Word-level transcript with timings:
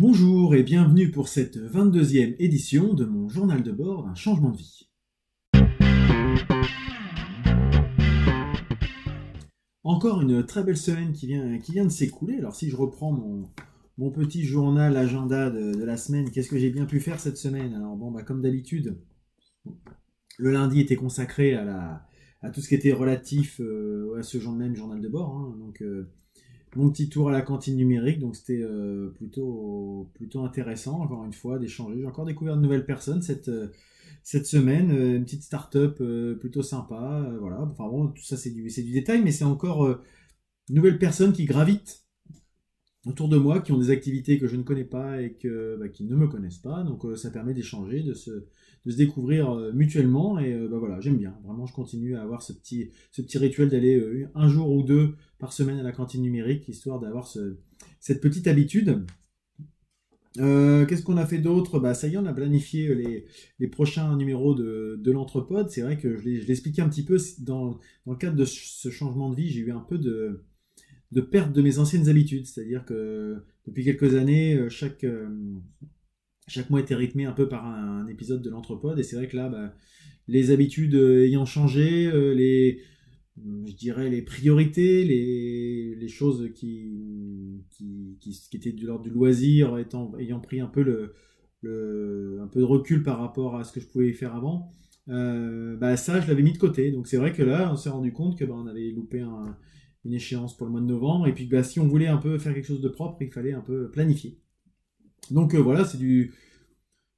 Bonjour 0.00 0.54
et 0.54 0.62
bienvenue 0.62 1.10
pour 1.10 1.28
cette 1.28 1.58
22e 1.58 2.34
édition 2.38 2.94
de 2.94 3.04
mon 3.04 3.28
journal 3.28 3.62
de 3.62 3.70
bord 3.70 4.04
d'un 4.04 4.14
changement 4.14 4.48
de 4.48 4.56
vie. 4.56 4.88
Encore 9.84 10.22
une 10.22 10.46
très 10.46 10.64
belle 10.64 10.78
semaine 10.78 11.12
qui 11.12 11.26
vient, 11.26 11.84
de 11.84 11.90
s'écouler. 11.90 12.38
Alors 12.38 12.54
si 12.54 12.70
je 12.70 12.76
reprends 12.76 13.12
mon, 13.12 14.10
petit 14.10 14.42
journal 14.42 14.96
agenda 14.96 15.50
de, 15.50 15.84
la 15.84 15.98
semaine, 15.98 16.30
qu'est-ce 16.30 16.48
que 16.48 16.56
j'ai 16.56 16.70
bien 16.70 16.86
pu 16.86 16.98
faire 16.98 17.20
cette 17.20 17.36
semaine? 17.36 17.74
Alors 17.74 17.94
bon, 17.94 18.10
bah, 18.10 18.22
comme 18.22 18.40
d'habitude, 18.40 18.96
le 20.38 20.50
lundi 20.50 20.80
était 20.80 20.96
consacré 20.96 21.52
à, 21.52 22.06
tout 22.54 22.62
ce 22.62 22.68
qui 22.68 22.74
était 22.74 22.94
relatif 22.94 23.60
euh, 23.60 24.16
à 24.18 24.22
ce 24.22 24.38
genre 24.40 24.54
de 24.54 24.60
même 24.60 24.74
journal 24.74 25.02
de 25.02 25.08
bord. 25.10 25.36
Hein. 25.36 25.56
donc 25.58 25.82
euh, 25.82 26.10
mon 26.76 26.90
petit 26.90 27.08
tour 27.08 27.28
à 27.28 27.32
la 27.32 27.42
cantine 27.42 27.76
numérique, 27.76 28.20
donc 28.20 28.36
c'était 28.36 28.62
euh, 28.62 29.10
plutôt, 29.16 30.10
plutôt 30.14 30.44
intéressant, 30.44 31.00
encore 31.00 31.24
une 31.24 31.32
fois, 31.32 31.58
d'échanger. 31.58 32.00
J'ai 32.00 32.06
encore 32.06 32.26
découvert 32.26 32.56
de 32.56 32.62
nouvelles 32.62 32.86
personnes 32.86 33.22
cette, 33.22 33.50
cette 34.22 34.46
semaine, 34.46 34.90
une 34.90 35.24
petite 35.24 35.42
start-up 35.42 36.02
plutôt 36.38 36.62
sympa, 36.62 37.28
voilà. 37.40 37.60
Enfin 37.62 37.88
bon, 37.88 38.08
tout 38.08 38.22
ça 38.22 38.36
c'est 38.36 38.50
du, 38.50 38.68
du 38.68 38.92
détail, 38.92 39.22
mais 39.22 39.32
c'est 39.32 39.44
encore 39.44 39.86
de 39.88 40.74
nouvelles 40.74 40.98
personnes 40.98 41.32
qui 41.32 41.44
gravitent 41.44 42.04
autour 43.06 43.28
de 43.28 43.36
moi, 43.36 43.60
qui 43.60 43.72
ont 43.72 43.78
des 43.78 43.90
activités 43.90 44.38
que 44.38 44.46
je 44.46 44.56
ne 44.56 44.62
connais 44.62 44.84
pas 44.84 45.22
et 45.22 45.32
que, 45.32 45.76
bah, 45.78 45.88
qui 45.88 46.04
ne 46.04 46.14
me 46.14 46.28
connaissent 46.28 46.58
pas. 46.58 46.82
Donc 46.84 47.04
ça 47.16 47.30
permet 47.30 47.54
d'échanger, 47.54 48.02
de 48.02 48.14
se, 48.14 48.44
de 48.86 48.90
se 48.90 48.96
découvrir 48.96 49.54
mutuellement. 49.74 50.38
Et 50.38 50.54
bah, 50.68 50.78
voilà, 50.78 51.00
j'aime 51.00 51.16
bien. 51.16 51.36
Vraiment, 51.44 51.66
je 51.66 51.74
continue 51.74 52.16
à 52.16 52.22
avoir 52.22 52.42
ce 52.42 52.52
petit, 52.52 52.90
ce 53.12 53.22
petit 53.22 53.38
rituel 53.38 53.68
d'aller 53.68 54.26
un 54.34 54.48
jour 54.48 54.70
ou 54.70 54.82
deux 54.82 55.14
par 55.38 55.52
semaine 55.52 55.78
à 55.78 55.82
la 55.82 55.92
cantine 55.92 56.22
numérique, 56.22 56.68
histoire 56.68 57.00
d'avoir 57.00 57.28
cette 57.98 58.20
petite 58.20 58.46
habitude. 58.46 59.04
Qu'est-ce 60.36 61.02
qu'on 61.02 61.16
a 61.16 61.26
fait 61.26 61.38
d'autre? 61.38 61.80
Bah, 61.80 61.94
Ça 61.94 62.08
y 62.08 62.14
est, 62.14 62.16
on 62.16 62.26
a 62.26 62.32
planifié 62.32 62.94
les, 62.94 63.26
les 63.58 63.68
prochains 63.68 64.16
numéros 64.16 64.54
de, 64.54 64.98
de 65.02 65.12
l'Entrepode. 65.12 65.70
C'est 65.70 65.82
vrai 65.82 65.98
que 65.98 66.16
je 66.16 66.24
l'ai 66.24 66.50
expliqué 66.50 66.82
un 66.82 66.88
petit 66.88 67.04
peu 67.04 67.18
dans, 67.40 67.78
dans, 68.06 68.12
le 68.12 68.16
cadre 68.16 68.36
de 68.36 68.44
ce 68.44 68.90
changement 68.90 69.30
de 69.30 69.36
vie. 69.36 69.50
J'ai 69.50 69.60
eu 69.60 69.72
un 69.72 69.80
peu 69.80 69.98
de, 69.98 70.44
de 71.12 71.20
perte 71.20 71.52
de 71.52 71.62
mes 71.62 71.78
anciennes 71.78 72.08
habitudes. 72.08 72.46
C'est-à-dire 72.46 72.84
que 72.84 73.42
depuis 73.66 73.84
quelques 73.84 74.14
années, 74.14 74.68
chaque, 74.68 75.04
chaque 76.50 76.70
mois 76.70 76.80
était 76.80 76.94
rythmé 76.94 77.24
un 77.24 77.32
peu 77.32 77.48
par 77.48 77.66
un, 77.66 78.06
épisode 78.08 78.42
de 78.42 78.50
l'Entrepode. 78.50 78.98
Et 78.98 79.02
c'est 79.02 79.16
vrai 79.16 79.28
que 79.28 79.36
là, 79.36 79.48
bah, 79.48 79.74
les 80.28 80.50
habitudes 80.50 80.94
ayant 80.94 81.44
changé, 81.44 82.10
les, 82.34 82.80
je 83.66 83.72
dirais 83.74 84.10
les 84.10 84.22
priorités, 84.22 85.04
les, 85.04 85.94
les 85.94 86.08
choses 86.08 86.50
qui, 86.54 87.64
qui, 87.70 88.18
qui, 88.20 88.56
étaient 88.56 88.72
de 88.72 88.86
l'ordre 88.86 89.04
du 89.04 89.10
loisir 89.10 89.78
étant, 89.78 90.12
ayant 90.18 90.40
pris 90.40 90.60
un 90.60 90.66
peu, 90.66 90.82
le, 90.82 91.14
le, 91.62 92.40
un 92.42 92.48
peu 92.48 92.60
de 92.60 92.64
recul 92.64 93.02
par 93.02 93.18
rapport 93.18 93.56
à 93.56 93.64
ce 93.64 93.72
que 93.72 93.80
je 93.80 93.86
pouvais 93.86 94.12
faire 94.12 94.34
avant, 94.34 94.72
euh, 95.08 95.76
bah 95.76 95.96
ça 95.96 96.20
je 96.20 96.28
l'avais 96.28 96.42
mis 96.42 96.52
de 96.52 96.58
côté. 96.58 96.90
Donc 96.92 97.06
c'est 97.06 97.16
vrai 97.16 97.32
que 97.32 97.42
là 97.42 97.70
on 97.72 97.76
s'est 97.76 97.90
rendu 97.90 98.12
compte 98.12 98.38
que 98.38 98.44
bah, 98.44 98.54
on 98.56 98.66
avait 98.66 98.90
loupé 98.90 99.24
une 100.04 100.12
échéance 100.12 100.56
pour 100.56 100.66
le 100.66 100.72
mois 100.72 100.80
de 100.80 100.86
novembre 100.86 101.26
et 101.26 101.34
puis 101.34 101.46
bah, 101.46 101.62
si 101.62 101.80
on 101.80 101.86
voulait 101.86 102.08
un 102.08 102.18
peu 102.18 102.38
faire 102.38 102.54
quelque 102.54 102.66
chose 102.66 102.80
de 102.80 102.88
propre, 102.88 103.18
il 103.22 103.30
fallait 103.30 103.52
un 103.52 103.60
peu 103.60 103.90
planifier. 103.90 104.38
Donc 105.30 105.54
euh, 105.54 105.58
voilà, 105.58 105.84
c'est 105.84 105.98
du. 105.98 106.34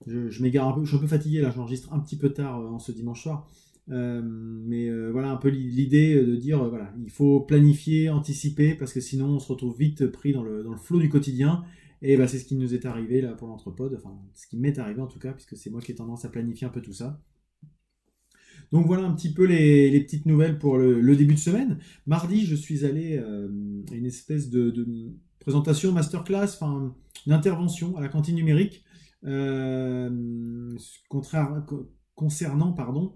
Je, 0.06 0.42
m'égare 0.42 0.68
un 0.68 0.72
peu, 0.72 0.84
je 0.84 0.88
suis 0.88 0.96
un 0.96 1.00
peu 1.00 1.06
fatigué 1.06 1.40
là, 1.40 1.52
j'enregistre 1.54 1.92
un 1.92 2.00
petit 2.00 2.16
peu 2.16 2.30
tard 2.30 2.60
euh, 2.60 2.68
en 2.68 2.78
ce 2.78 2.92
dimanche 2.92 3.22
soir. 3.22 3.48
Euh, 3.90 4.22
mais 4.24 4.88
voilà 5.10 5.30
un 5.32 5.36
peu 5.36 5.48
l'idée 5.48 6.14
de 6.14 6.36
dire 6.36 6.62
voilà 6.68 6.94
il 7.02 7.10
faut 7.10 7.40
planifier, 7.40 8.10
anticiper 8.10 8.76
parce 8.76 8.92
que 8.92 9.00
sinon 9.00 9.26
on 9.26 9.38
se 9.40 9.50
retrouve 9.50 9.76
vite 9.76 10.06
pris 10.06 10.32
dans 10.32 10.44
le, 10.44 10.64
flot 10.76 11.00
du 11.00 11.08
quotidien 11.08 11.64
et 12.00 12.16
bah, 12.16 12.28
c'est 12.28 12.38
ce 12.38 12.44
qui 12.44 12.54
nous 12.54 12.74
est 12.74 12.86
arrivé 12.86 13.20
là 13.20 13.32
pour 13.32 13.48
l'entrepode, 13.48 13.94
enfin 13.96 14.16
ce 14.34 14.46
qui 14.46 14.56
m'est 14.56 14.78
arrivé 14.78 15.00
en 15.00 15.08
tout 15.08 15.18
cas 15.18 15.32
puisque 15.32 15.56
c'est 15.56 15.68
moi 15.68 15.80
qui 15.80 15.90
ai 15.90 15.94
tendance 15.96 16.24
à 16.24 16.28
planifier 16.28 16.64
un 16.64 16.70
peu 16.70 16.80
tout 16.80 16.92
ça. 16.92 17.20
Donc 18.70 18.86
voilà 18.86 19.04
un 19.04 19.14
petit 19.14 19.34
peu 19.34 19.46
les, 19.46 20.00
petites 20.00 20.26
nouvelles 20.26 20.60
pour 20.60 20.78
le, 20.78 21.16
début 21.16 21.34
de 21.34 21.40
semaine. 21.40 21.78
Mardi, 22.06 22.46
je 22.46 22.54
suis 22.54 22.84
allé 22.84 23.18
à 23.18 23.94
une 23.94 24.06
espèce 24.06 24.48
de, 24.48 24.70
de 24.70 24.86
présentation, 25.40 25.90
masterclass, 25.90 26.54
enfin 26.54 26.94
une 27.26 27.32
intervention 27.32 27.96
à 27.96 28.00
la 28.00 28.08
cantine 28.08 28.36
numérique 28.36 28.84
contraire, 31.08 31.64
concernant 32.14 32.72
pardon, 32.72 33.14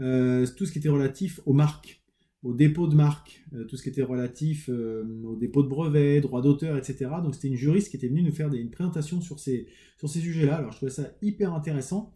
euh, 0.00 0.46
tout 0.56 0.66
ce 0.66 0.72
qui 0.72 0.78
était 0.78 0.88
relatif 0.88 1.40
aux 1.46 1.52
marques, 1.52 2.02
aux 2.42 2.52
dépôts 2.52 2.88
de 2.88 2.94
marques, 2.94 3.44
euh, 3.54 3.64
tout 3.64 3.76
ce 3.76 3.82
qui 3.82 3.88
était 3.88 4.02
relatif 4.02 4.68
euh, 4.68 5.04
aux 5.24 5.36
dépôts 5.36 5.62
de 5.62 5.68
brevets, 5.68 6.20
droits 6.20 6.42
d'auteur, 6.42 6.76
etc. 6.76 7.10
Donc 7.22 7.34
c'était 7.34 7.48
une 7.48 7.56
juriste 7.56 7.90
qui 7.90 7.96
était 7.96 8.08
venue 8.08 8.22
nous 8.22 8.32
faire 8.32 8.50
des, 8.50 8.58
une 8.58 8.70
présentation 8.70 9.20
sur 9.20 9.38
ces, 9.38 9.68
sur 9.98 10.08
ces 10.08 10.20
sujets-là. 10.20 10.56
Alors 10.56 10.72
je 10.72 10.76
trouvais 10.78 10.90
ça 10.90 11.10
hyper 11.22 11.54
intéressant, 11.54 12.12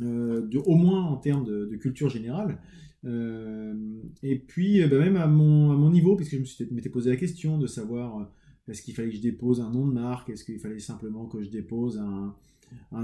au 0.00 0.74
moins 0.74 1.04
en 1.04 1.16
termes 1.18 1.44
de, 1.44 1.76
culture 1.76 2.08
générale. 2.08 2.58
et 3.04 4.38
puis 4.38 4.80
bah, 4.88 4.98
même 4.98 5.16
à 5.16 5.26
mon, 5.26 5.70
à 5.72 5.76
mon 5.76 5.90
niveau, 5.90 6.16
puisque 6.16 6.42
je 6.42 6.64
m'étais 6.74 6.88
posé 6.88 7.10
la 7.10 7.16
question 7.16 7.58
de 7.58 7.66
savoir 7.66 8.32
est-ce 8.72 8.82
qu'il 8.82 8.94
fallait 8.94 9.10
que 9.10 9.16
je 9.16 9.20
dépose 9.20 9.60
un 9.60 9.70
nom 9.70 9.86
de 9.86 9.92
marque, 9.92 10.30
est-ce 10.30 10.44
qu'il 10.44 10.58
fallait 10.58 10.78
simplement 10.78 11.26
que 11.26 11.42
je 11.42 11.48
dépose 11.48 11.98
un, 11.98 12.34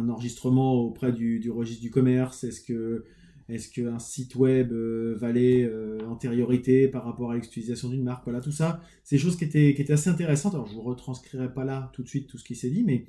enregistrement 0.09 0.75
auprès 0.75 1.13
du, 1.13 1.51
registre 1.51 1.83
du 1.83 1.91
commerce, 1.91 2.43
est-ce 2.45 3.71
qu'un 3.71 3.99
site 3.99 4.35
web 4.35 4.73
euh, 4.73 5.15
valait 5.19 5.63
euh, 5.63 5.99
antériorité 6.09 6.89
par 6.89 7.05
rapport 7.05 7.31
à 7.31 7.35
l'utilisation 7.35 7.89
d'une 7.91 8.03
marque? 8.03 8.25
Voilà, 8.25 8.41
tout 8.41 8.53
ça, 8.53 8.81
c'est 9.05 9.17
des 9.17 9.23
choses 9.23 9.37
qui 9.37 9.45
étaient, 9.45 9.75
qui 9.75 9.83
étaient 9.83 9.93
assez 9.93 10.11
intéressantes. 10.11 10.55
Alors, 10.55 10.67
je 10.67 10.73
ne 10.73 10.77
vous 10.79 10.85
retranscrirai 10.85 11.53
pas 11.53 11.65
là 11.65 11.91
tout 11.93 12.03
de 12.03 12.09
suite 12.09 12.29
tout 12.29 12.39
ce 12.39 12.45
qui 12.45 12.57
s'est 12.57 12.71
dit, 12.71 12.83
mais 12.83 13.07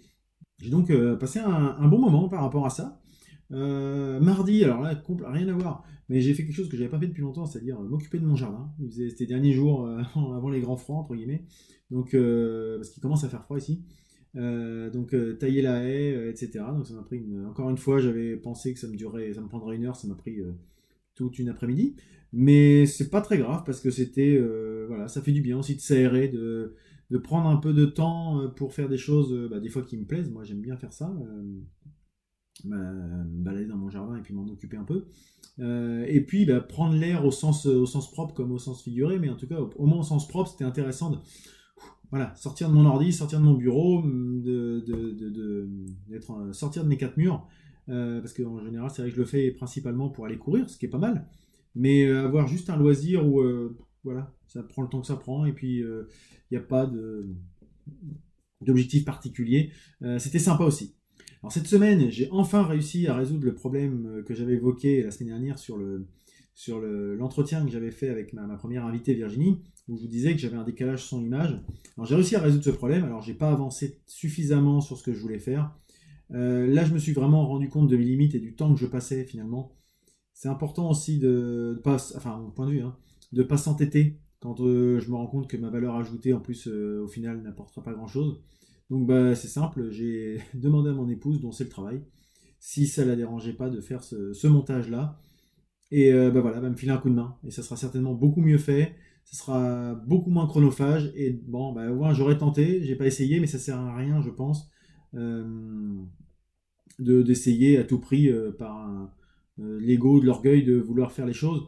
j'ai 0.62 0.70
donc 0.70 0.90
euh, 0.90 1.16
passé 1.16 1.40
un, 1.40 1.88
bon 1.88 2.00
moment 2.00 2.28
par 2.28 2.42
rapport 2.42 2.66
à 2.66 2.70
ça. 2.70 3.00
Mardi, 3.50 4.64
alors 4.64 4.82
là, 4.82 5.02
rien 5.28 5.48
à 5.48 5.54
voir, 5.54 5.84
mais 6.08 6.22
j'ai 6.22 6.34
fait 6.34 6.44
quelque 6.44 6.56
chose 6.56 6.70
que 6.70 6.78
je 6.78 6.82
n'avais 6.82 6.92
pas 6.92 7.00
fait 7.00 7.08
depuis 7.08 7.22
longtemps, 7.22 7.46
c'est-à-dire 7.46 7.80
m'occuper 7.80 8.20
de 8.20 8.26
mon 8.26 8.36
jardin. 8.36 8.72
Il 8.80 8.90
faisait 8.90 9.10
ces 9.10 9.26
derniers 9.26 9.54
jours 9.54 9.90
avant 10.16 10.50
les 10.50 10.62
grands 10.62 10.78
froids, 10.78 10.98
entre 10.98 11.16
guillemets, 11.16 11.46
donc, 11.92 12.12
parce 12.12 12.90
qu'il 12.90 13.02
commence 13.02 13.24
à 13.24 13.30
faire 13.30 13.44
froid 13.44 13.58
ici. 13.58 13.84
Euh, 14.36 14.92
donc 14.92 15.14
euh, 15.16 15.34
tailler 15.34 15.62
la 15.64 15.84
haie, 15.84 16.16
euh, 16.16 16.30
etc. 16.30 16.64
Donc 16.76 16.86
ça 16.86 16.94
m'a 16.94 17.02
pris 17.02 17.24
encore 17.48 17.70
une 17.70 17.78
fois, 17.78 18.00
j'avais 18.00 18.36
pensé 18.38 18.74
que 18.74 18.80
ça 18.80 18.88
me 18.88 18.96
durait, 18.96 19.34
ça 19.34 19.42
me 19.42 19.48
prendrait 19.48 19.76
une 19.76 19.86
heure, 19.86 19.96
ça 19.96 20.08
m'a 20.08 20.16
pris 20.16 20.40
toute 21.16 21.40
une 21.40 21.50
après-midi. 21.50 21.96
Mais 22.32 22.86
c'est 22.86 23.10
pas 23.10 23.22
très 23.22 23.38
grave 23.40 23.64
parce 23.66 23.82
que 23.82 23.90
c'était, 23.90 24.40
voilà, 24.88 25.08
ça 25.08 25.22
fait 25.22 25.32
du 25.32 25.42
bien 25.42 25.58
aussi 25.58 25.76
de 25.76 25.82
s'aérer, 25.82 26.28
de, 26.28 26.76
de, 27.10 27.18
prendre 27.18 27.50
un 27.50 27.58
peu 27.58 27.74
de 27.74 27.86
temps 27.86 28.50
pour 28.56 28.74
faire 28.74 28.88
des 28.88 28.98
choses, 28.98 29.50
bah, 29.50 29.60
des 29.60 29.70
fois 29.70 29.82
qui 29.82 29.98
me 29.98 30.06
plaisent. 30.06 30.30
Moi 30.30 30.44
j'aime 30.44 30.62
bien 30.62 30.78
faire 30.78 30.94
ça. 30.94 31.12
Me 32.66 33.24
balader 33.26 33.66
dans 33.66 33.78
mon 33.78 33.90
jardin 33.90 34.18
et 34.18 34.22
puis 34.22 34.34
m'en 34.34 34.48
occuper 34.48 34.78
un 34.78 34.86
peu. 34.86 35.06
et 35.60 36.22
puis 36.26 36.46
bah, 36.46 36.60
prendre 36.62 36.96
l'air 36.96 37.26
au 37.26 37.32
sens, 37.32 37.66
au 37.66 37.86
sens 37.86 38.12
propre 38.12 38.34
comme 38.34 38.52
au 38.52 38.60
sens 38.60 38.84
figuré, 38.84 39.20
mais 39.20 39.30
en 39.30 39.36
tout 39.36 39.48
cas 39.48 39.60
au, 39.60 39.86
moins 39.86 40.00
au 40.00 40.04
sens 40.04 40.28
propre, 40.28 40.50
c'était 40.50 40.66
intéressant 40.66 41.12
de, 41.12 41.18
voilà, 42.12 42.34
sortir 42.36 42.70
de 42.70 42.74
mon 42.74 42.86
ordi, 42.86 43.14
sortir 43.14 43.40
de 43.40 43.46
mon 43.46 43.54
bureau, 43.54 44.02
de, 44.04 44.84
de, 44.86 46.54
sortir 46.54 46.84
de 46.84 46.90
mes 46.90 46.98
quatre 46.98 47.18
murs, 47.18 47.48
euh, 47.90 48.20
parce 48.20 48.34
qu'en 48.34 48.64
général, 48.64 48.90
c'est 48.90 49.02
vrai 49.02 49.10
que 49.12 49.16
je 49.16 49.22
le 49.22 49.28
fais 49.28 49.52
principalement 49.52 50.10
pour 50.10 50.26
aller 50.26 50.38
courir, 50.38 50.70
ce 50.70 50.78
qui 50.78 50.86
est 50.86 50.90
pas 50.90 50.98
mal, 50.98 51.28
mais 51.76 52.06
euh, 52.06 52.26
avoir 52.26 52.48
juste 52.48 52.70
un 52.70 52.78
loisir 52.78 53.28
où, 53.28 53.42
euh, 53.42 53.78
voilà, 54.04 54.34
ça 54.48 54.64
prend 54.64 54.82
le 54.82 54.90
temps 54.90 55.02
que 55.02 55.08
ça 55.08 55.18
prend, 55.18 55.46
et 55.46 55.54
puis 55.54 55.80
il 55.82 56.08
n'y 56.52 56.58
a 56.58 56.62
pas 56.62 56.92
d'objectif 58.62 59.06
particulier, 59.06 59.72
c'était 60.18 60.40
sympa 60.40 60.64
aussi. 60.64 60.96
Alors 61.42 61.54
cette 61.54 61.68
semaine, 61.68 62.10
j'ai 62.10 62.28
enfin 62.32 62.64
réussi 62.64 63.08
à 63.08 63.16
résoudre 63.16 63.46
le 63.46 63.54
problème 63.54 64.24
que 64.26 64.34
j'avais 64.34 64.54
évoqué 64.54 65.04
la 65.04 65.12
semaine 65.12 65.30
dernière 65.30 65.58
sur 65.58 65.78
le, 65.78 66.06
sur 66.60 66.82
l'entretien 66.82 67.64
que 67.64 67.72
j'avais 67.72 67.92
fait 67.92 68.10
avec 68.10 68.34
ma, 68.34 68.46
première 68.58 68.86
invitée 68.86 69.14
Virginie, 69.14 69.62
où 69.88 69.96
je 69.96 70.02
vous 70.02 70.10
disais 70.10 70.34
que 70.34 70.40
j'avais 70.40 70.58
un 70.58 70.66
décalage 70.66 71.06
son 71.06 71.24
image. 71.24 71.58
Alors 71.96 72.06
j'ai 72.06 72.16
réussi 72.16 72.36
à 72.36 72.42
résoudre 72.42 72.66
ce 72.66 72.70
problème, 72.70 73.06
alors 73.06 73.22
j'ai 73.22 73.34
pas 73.34 73.50
avancé 73.50 74.02
suffisamment 74.06 74.82
sur 74.82 74.98
ce 74.98 75.04
que 75.04 75.14
je 75.14 75.22
voulais 75.22 75.40
faire. 75.40 75.74
Euh, 76.32 76.68
là 76.68 76.84
je 76.84 76.94
me 76.94 77.00
suis 77.00 77.14
vraiment 77.14 77.48
rendu 77.48 77.70
compte 77.70 77.88
de 77.88 77.96
mes 77.96 78.04
limites 78.04 78.36
et 78.36 78.40
du 78.40 78.56
temps 78.56 78.74
que 78.74 78.80
je 78.82 78.88
passais 78.88 79.24
finalement. 79.24 79.72
C'est 80.34 80.50
important 80.50 80.90
aussi 80.90 81.18
de, 81.18 81.76
de, 81.78 81.82
pas, 81.82 81.96
de 81.96 82.70
vue, 82.70 82.82
hein, 82.82 82.96
pas 83.48 83.58
s'entêter 83.58 84.20
quand 84.42 84.60
euh, 84.60 85.00
je 85.00 85.10
me 85.10 85.16
rends 85.16 85.28
compte 85.28 85.48
que 85.48 85.56
ma 85.56 85.70
valeur 85.70 85.96
ajoutée 85.96 86.34
en 86.34 86.42
plus 86.42 86.68
euh, 86.68 87.02
au 87.04 87.08
final 87.08 87.42
n'apportera 87.42 87.82
pas 87.82 87.94
grand 87.94 88.08
chose. 88.08 88.42
Donc 88.90 89.08
bah, 89.08 89.36
c'est 89.36 89.48
simple, 89.48 89.90
j'ai 89.92 90.40
demandé 90.54 90.90
à 90.90 90.94
mon 90.94 91.10
épouse 91.10 91.42
dont 91.42 91.52
c'est 91.52 91.66
le 91.66 91.70
travail 91.70 92.02
si 92.62 92.88
ça 92.88 93.06
la 93.06 93.16
dérangeait 93.16 93.54
pas 93.54 93.70
de 93.70 93.80
faire 93.80 94.04
ce 94.04 94.48
montage 94.48 94.90
là 94.90 95.18
et 95.92 96.14
euh, 96.14 96.30
bah 96.32 96.42
voilà, 96.42 96.60
va 96.60 96.70
me 96.70 96.76
filer 96.76 96.92
un 96.92 96.98
coup 96.98 97.10
de 97.10 97.16
main. 97.16 97.36
Et 97.46 97.52
ça 97.52 97.64
sera 97.64 97.76
certainement 97.78 98.14
beaucoup 98.14 98.42
mieux 98.42 98.58
fait. 98.58 98.96
Ça 99.26 99.38
sera 99.38 99.96
beaucoup 99.96 100.30
moins 100.30 100.48
chronophage. 100.48 101.12
Et 101.16 101.32
bon, 101.32 101.74
bah, 101.74 101.92
ouais, 101.92 102.14
j'aurais 102.14 102.38
tenté, 102.38 102.84
j'ai 102.84 102.96
pas 102.96 103.06
essayé, 103.06 103.40
mais 103.40 103.48
ça 103.48 103.60
sert 103.60 103.78
à 103.78 103.96
rien, 103.96 104.22
je 104.22 104.30
pense, 104.30 104.70
euh, 105.16 105.98
de, 107.00 107.22
d'essayer 107.22 107.78
à 107.78 107.84
tout 107.84 108.00
prix 108.00 108.30
euh, 108.30 108.52
par 108.52 109.12
l'ego, 109.58 110.22
de 110.22 110.26
l'orgueil 110.26 110.64
de 110.64 110.76
vouloir 110.78 111.12
faire 111.12 111.26
les 111.26 111.34
choses. 111.34 111.68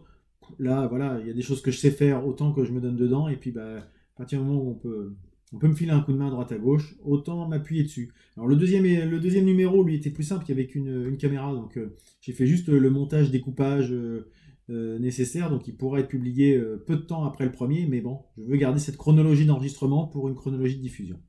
Là, 0.60 0.88
voilà, 0.88 1.20
il 1.22 1.28
y 1.28 1.30
a 1.30 1.34
des 1.34 1.42
choses 1.42 1.62
que 1.62 1.72
je 1.72 1.78
sais 1.78 1.92
faire 1.92 2.26
autant 2.26 2.54
que 2.54 2.64
je 2.64 2.72
me 2.72 2.80
donne 2.80 2.96
dedans. 2.96 3.28
Et 3.28 3.38
puis, 3.38 3.52
bah, 3.52 3.80
à 3.80 4.18
partir 4.18 4.40
du 4.40 4.46
moment 4.46 4.62
où 4.62 4.70
on 4.72 4.76
peut, 4.76 5.14
on 5.54 5.58
peut 5.58 5.68
me 5.68 5.74
filer 5.76 5.92
un 5.92 6.02
coup 6.02 6.14
de 6.14 6.18
main 6.18 6.28
à 6.28 6.30
droite 6.30 6.52
à 6.52 6.58
gauche, 6.58 6.96
autant 7.04 7.48
m'appuyer 7.48 7.84
dessus. 7.84 8.14
Alors 8.38 8.48
le 8.48 8.56
deuxième, 8.56 9.46
numéro, 9.46 9.84
lui, 9.84 9.96
était 9.96 10.10
plus 10.10 10.24
simple, 10.24 10.46
il 10.48 10.50
y 10.50 10.54
avait 10.54 10.64
une 10.64 11.18
caméra, 11.18 11.54
donc 11.54 11.78
euh, 11.78 11.96
j'ai 12.22 12.32
fait 12.32 12.48
juste 12.48 12.70
le 12.70 12.90
montage, 12.90 13.32
découpage 13.32 13.92
euh, 13.92 14.30
euh, 14.70 14.98
nécessaire, 15.00 15.50
donc 15.50 15.68
il 15.68 15.76
pourra 15.76 16.00
être 16.00 16.08
publié 16.08 16.60
peu 16.86 16.96
de 16.96 17.02
temps 17.02 17.26
après 17.26 17.46
le 17.46 17.52
premier, 17.52 17.86
mais 17.86 18.00
bon, 18.02 18.22
je 18.38 18.44
veux 18.44 18.58
garder 18.58 18.80
cette 18.80 18.98
chronologie 18.98 19.46
d'enregistrement 19.46 20.08
pour 20.08 20.30
une 20.30 20.36
chronologie 20.36 20.78
de 20.78 20.82
diffusion. 20.82 21.20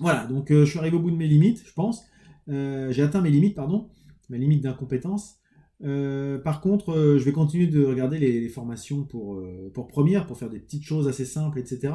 voilà, 0.00 0.26
donc 0.26 0.50
je 0.50 0.64
suis 0.64 0.78
arrivé 0.78 0.96
au 0.96 1.00
bout 1.00 1.10
de 1.10 1.16
mes 1.16 1.28
limites, 1.28 1.62
je 1.66 1.72
pense. 1.74 2.04
j'ai 2.48 3.02
atteint 3.02 3.20
mes 3.20 3.30
limites, 3.30 3.54
pardon, 3.54 3.90
mes 4.30 4.38
limites 4.38 4.62
d'incompétence. 4.62 5.38
Euh, 5.82 6.38
par 6.38 6.60
contre, 6.60 6.90
euh, 6.90 7.18
je 7.18 7.24
vais 7.24 7.32
continuer 7.32 7.66
de 7.66 7.84
regarder 7.84 8.18
les, 8.18 8.48
formations 8.48 9.04
pour, 9.04 9.34
euh, 9.34 9.70
pour 9.74 9.88
première, 9.88 10.26
pour 10.26 10.38
faire 10.38 10.50
des 10.50 10.60
petites 10.60 10.84
choses 10.84 11.08
assez 11.08 11.24
simples, 11.24 11.58
etc. 11.58 11.92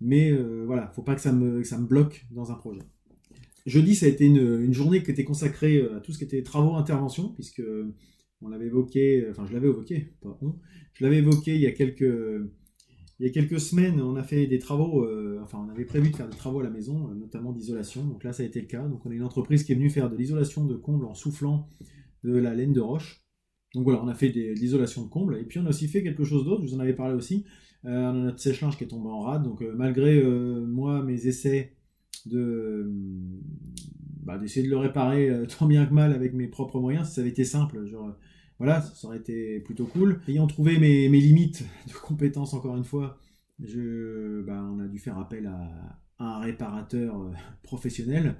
Mais 0.00 0.32
voilà, 0.66 0.90
faut 0.94 1.02
pas 1.02 1.14
que 1.14 1.20
ça, 1.20 1.32
me, 1.32 1.62
ça 1.62 1.78
me 1.78 1.86
bloque 1.86 2.26
dans 2.30 2.50
un 2.50 2.54
projet. 2.54 2.82
Jeudi, 3.64 3.94
ça 3.94 4.06
a 4.06 4.08
été 4.08 4.26
une, 4.26 4.72
journée 4.72 5.02
qui 5.02 5.10
était 5.10 5.24
consacrée 5.24 5.80
à 5.80 6.00
tout 6.00 6.12
ce 6.12 6.18
qui 6.18 6.24
était 6.24 6.42
travaux 6.42 6.74
intervention, 6.74 7.28
puisque 7.28 7.62
on 8.42 8.48
l'avait 8.48 8.66
évoqué, 8.66 9.26
enfin 9.30 9.46
je 9.46 9.54
l'avais 9.54 9.68
évoqué, 9.68 10.12
pas 10.20 10.38
je 10.92 11.04
l'avais 11.04 11.18
évoqué 11.18 11.54
il 11.54 11.60
y 11.60 11.66
a 11.66 11.72
quelques, 11.72 12.02
il 13.20 13.26
y 13.26 13.28
a 13.28 13.32
quelques 13.32 13.60
semaines, 13.60 14.00
on 14.00 14.16
a 14.16 14.22
fait 14.22 14.46
des 14.46 14.58
travaux, 14.58 15.06
enfin 15.42 15.64
on 15.66 15.70
avait 15.70 15.86
prévu 15.86 16.10
de 16.10 16.16
faire 16.16 16.28
des 16.28 16.36
travaux 16.36 16.60
à 16.60 16.64
la 16.64 16.70
maison, 16.70 17.08
notamment 17.14 17.52
d'isolation. 17.52 18.04
Donc 18.04 18.24
là, 18.24 18.32
ça 18.32 18.42
a 18.42 18.46
été 18.46 18.60
le 18.60 18.66
cas. 18.66 18.86
Donc 18.86 19.06
on 19.06 19.10
a 19.10 19.14
une 19.14 19.24
entreprise 19.24 19.64
qui 19.64 19.72
est 19.72 19.76
venue 19.76 19.90
faire 19.90 20.10
de 20.10 20.16
l'isolation 20.16 20.66
de 20.66 20.74
combles 20.74 21.06
en 21.06 21.14
soufflant 21.14 21.68
de 22.24 22.36
la 22.36 22.54
laine 22.54 22.72
de 22.72 22.80
roche. 22.80 23.24
Donc 23.74 23.84
voilà, 23.84 24.02
on 24.02 24.08
a 24.08 24.14
fait 24.14 24.30
de 24.30 24.52
l'isolation 24.52 25.02
de 25.02 25.08
comble. 25.08 25.36
Et 25.38 25.44
puis 25.44 25.58
on 25.58 25.66
a 25.66 25.68
aussi 25.68 25.88
fait 25.88 26.02
quelque 26.02 26.24
chose 26.24 26.44
d'autre, 26.44 26.62
je 26.62 26.68
vous 26.68 26.76
en 26.76 26.80
avais 26.80 26.94
parlé 26.94 27.14
aussi. 27.14 27.44
Euh, 27.84 28.10
on 28.10 28.20
a 28.20 28.24
notre 28.24 28.40
sèche-linge 28.40 28.78
qui 28.78 28.84
est 28.84 28.88
tombé 28.88 29.08
en 29.08 29.20
rade. 29.20 29.42
Donc 29.42 29.62
euh, 29.62 29.74
malgré 29.76 30.18
euh, 30.22 30.64
moi, 30.64 31.02
mes 31.02 31.26
essais 31.26 31.76
de 32.26 32.90
bah, 34.22 34.38
d'essayer 34.38 34.64
de 34.64 34.70
le 34.70 34.78
réparer 34.78 35.30
tant 35.58 35.66
bien 35.66 35.84
que 35.86 35.92
mal 35.92 36.12
avec 36.12 36.32
mes 36.34 36.46
propres 36.46 36.80
moyens, 36.80 37.10
ça 37.10 37.20
avait 37.20 37.30
été 37.30 37.44
simple, 37.44 37.86
genre, 37.86 38.16
voilà, 38.58 38.80
ça 38.80 39.08
aurait 39.08 39.18
été 39.18 39.60
plutôt 39.60 39.86
cool. 39.86 40.20
Ayant 40.28 40.46
trouvé 40.46 40.78
mes, 40.78 41.08
limites 41.08 41.64
de 41.88 41.92
compétences 41.92 42.54
encore 42.54 42.76
une 42.76 42.84
fois, 42.84 43.18
je, 43.60 44.42
bah, 44.42 44.64
on 44.72 44.78
a 44.78 44.86
dû 44.86 44.98
faire 44.98 45.18
appel 45.18 45.46
à 45.46 46.00
un 46.20 46.38
réparateur 46.38 47.30
professionnel 47.62 48.36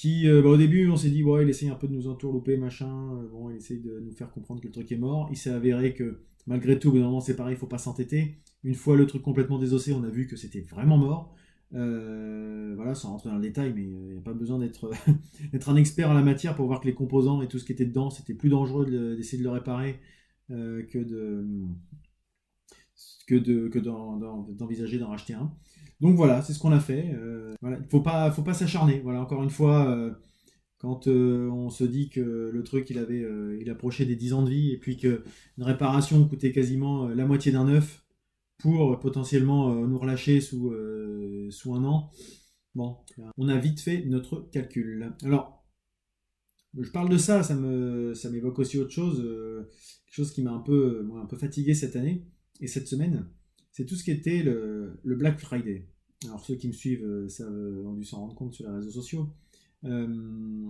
qui 0.00 0.26
euh, 0.26 0.40
bah, 0.40 0.48
au 0.48 0.56
début 0.56 0.88
on 0.88 0.96
s'est 0.96 1.10
dit 1.10 1.22
bon 1.22 1.38
il 1.40 1.50
essaye 1.50 1.68
un 1.68 1.74
peu 1.74 1.86
de 1.86 1.92
nous 1.92 2.08
entourlouper 2.08 2.56
machin 2.56 2.88
euh, 2.88 3.28
bon 3.30 3.50
il 3.50 3.56
essaye 3.56 3.80
de 3.80 4.00
nous 4.00 4.12
faire 4.12 4.30
comprendre 4.30 4.62
que 4.62 4.66
le 4.66 4.72
truc 4.72 4.90
est 4.90 4.96
mort. 4.96 5.28
Il 5.30 5.36
s'est 5.36 5.50
avéré 5.50 5.92
que 5.92 6.20
malgré 6.46 6.78
tout 6.78 6.90
normalement 6.90 7.20
c'est 7.20 7.36
pareil 7.36 7.54
il 7.54 7.58
faut 7.58 7.66
pas 7.66 7.76
s'entêter. 7.76 8.38
Une 8.64 8.74
fois 8.74 8.96
le 8.96 9.06
truc 9.06 9.20
complètement 9.20 9.58
désossé 9.58 9.92
on 9.92 10.02
a 10.02 10.08
vu 10.08 10.26
que 10.26 10.36
c'était 10.36 10.62
vraiment 10.62 10.96
mort. 10.96 11.34
Euh, 11.74 12.72
voilà 12.76 12.94
sans 12.94 13.10
rentrer 13.10 13.28
dans 13.28 13.36
le 13.36 13.42
détail 13.42 13.74
mais 13.76 13.82
il 13.82 14.12
n'y 14.12 14.16
a 14.16 14.22
pas 14.22 14.32
besoin 14.32 14.58
d'être 15.52 15.68
un 15.68 15.76
expert 15.76 16.08
en 16.08 16.14
la 16.14 16.22
matière 16.22 16.56
pour 16.56 16.66
voir 16.66 16.80
que 16.80 16.86
les 16.86 16.94
composants 16.94 17.42
et 17.42 17.46
tout 17.46 17.58
ce 17.58 17.66
qui 17.66 17.72
était 17.72 17.84
dedans 17.84 18.08
c'était 18.08 18.32
plus 18.32 18.48
dangereux 18.48 18.86
d'essayer 19.16 19.36
de 19.36 19.44
le 19.44 19.50
réparer 19.50 20.00
que 20.48 20.98
d'envisager 24.54 24.98
d'en 24.98 25.08
racheter 25.08 25.34
un 25.34 25.52
donc 26.00 26.16
voilà, 26.16 26.42
c'est 26.42 26.52
ce 26.54 26.58
qu'on 26.58 26.72
a 26.72 26.80
fait. 26.80 27.12
Euh, 27.14 27.54
voilà, 27.60 27.78
il 27.78 28.02
pas, 28.02 28.30
faut 28.30 28.42
pas 28.42 28.54
s'acharner. 28.54 29.00
Voilà, 29.00 29.20
encore 29.20 29.42
une 29.42 29.50
fois, 29.50 29.90
euh, 29.90 30.10
quand 30.78 31.08
euh, 31.08 31.48
on 31.50 31.68
se 31.68 31.84
dit 31.84 32.08
que 32.08 32.20
le 32.20 32.62
truc 32.62 32.88
il 32.90 32.98
avait, 32.98 33.24
il 33.60 33.68
approchait 33.70 34.06
des 34.06 34.16
10 34.16 34.32
ans 34.32 34.42
de 34.42 34.50
vie 34.50 34.72
et 34.72 34.78
puis 34.78 34.96
que 34.96 35.24
une 35.58 35.64
réparation 35.64 36.26
coûtait 36.26 36.52
quasiment 36.52 37.08
la 37.08 37.26
moitié 37.26 37.52
d'un 37.52 37.68
œuf 37.68 38.04
pour 38.58 38.98
potentiellement 38.98 39.74
nous 39.74 39.98
relâcher 39.98 40.40
sous, 40.40 40.72
un 40.72 41.84
an. 41.84 42.10
Bon, 42.74 42.98
on 43.36 43.48
a 43.48 43.58
vite 43.58 43.80
fait 43.80 44.04
notre 44.06 44.48
calcul. 44.50 45.12
Alors, 45.22 45.64
je 46.78 46.90
parle 46.90 47.08
de 47.08 47.18
ça, 47.18 47.42
ça 47.42 47.54
m'évoque 47.54 48.58
aussi 48.58 48.78
autre 48.78 48.92
chose, 48.92 49.18
quelque 50.06 50.14
chose 50.14 50.32
qui 50.32 50.42
m'a 50.42 50.52
un 50.52 50.60
peu 50.60 51.36
fatigué 51.38 51.74
cette 51.74 51.96
année 51.96 52.26
et 52.60 52.68
cette 52.68 52.86
semaine 52.86 53.28
c'est 53.72 53.86
tout 53.86 53.94
ce 53.94 54.04
qui 54.04 54.10
était 54.10 54.42
le, 54.42 54.98
Black 55.04 55.38
Friday. 55.38 55.86
Alors 56.24 56.44
ceux 56.44 56.56
qui 56.56 56.68
me 56.68 56.72
suivent 56.72 57.04
euh, 57.04 57.28
ça, 57.28 57.44
euh, 57.44 57.84
ont 57.86 57.94
dû 57.94 58.04
s'en 58.04 58.20
rendre 58.20 58.34
compte 58.34 58.54
sur 58.54 58.68
les 58.68 58.76
réseaux 58.76 58.90
sociaux. 58.90 59.30
Euh, 59.84 60.66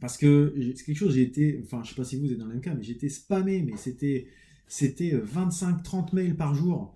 parce 0.00 0.18
que 0.18 0.52
c'est 0.76 0.84
quelque 0.84 0.98
chose, 0.98 1.14
j'ai 1.14 1.22
été, 1.22 1.60
enfin 1.64 1.82
je 1.82 1.90
sais 1.90 1.94
pas 1.94 2.04
si 2.04 2.18
vous 2.18 2.30
êtes 2.30 2.38
dans 2.38 2.46
le 2.46 2.52
même 2.52 2.60
cas, 2.60 2.74
mais 2.74 2.82
j'ai 2.82 2.92
été 2.92 3.08
spammé, 3.08 3.62
mais 3.62 3.76
c'était 3.76 4.26
c'était 4.66 5.16
25-30 5.16 6.14
mails 6.14 6.36
par 6.36 6.54
jour 6.54 6.94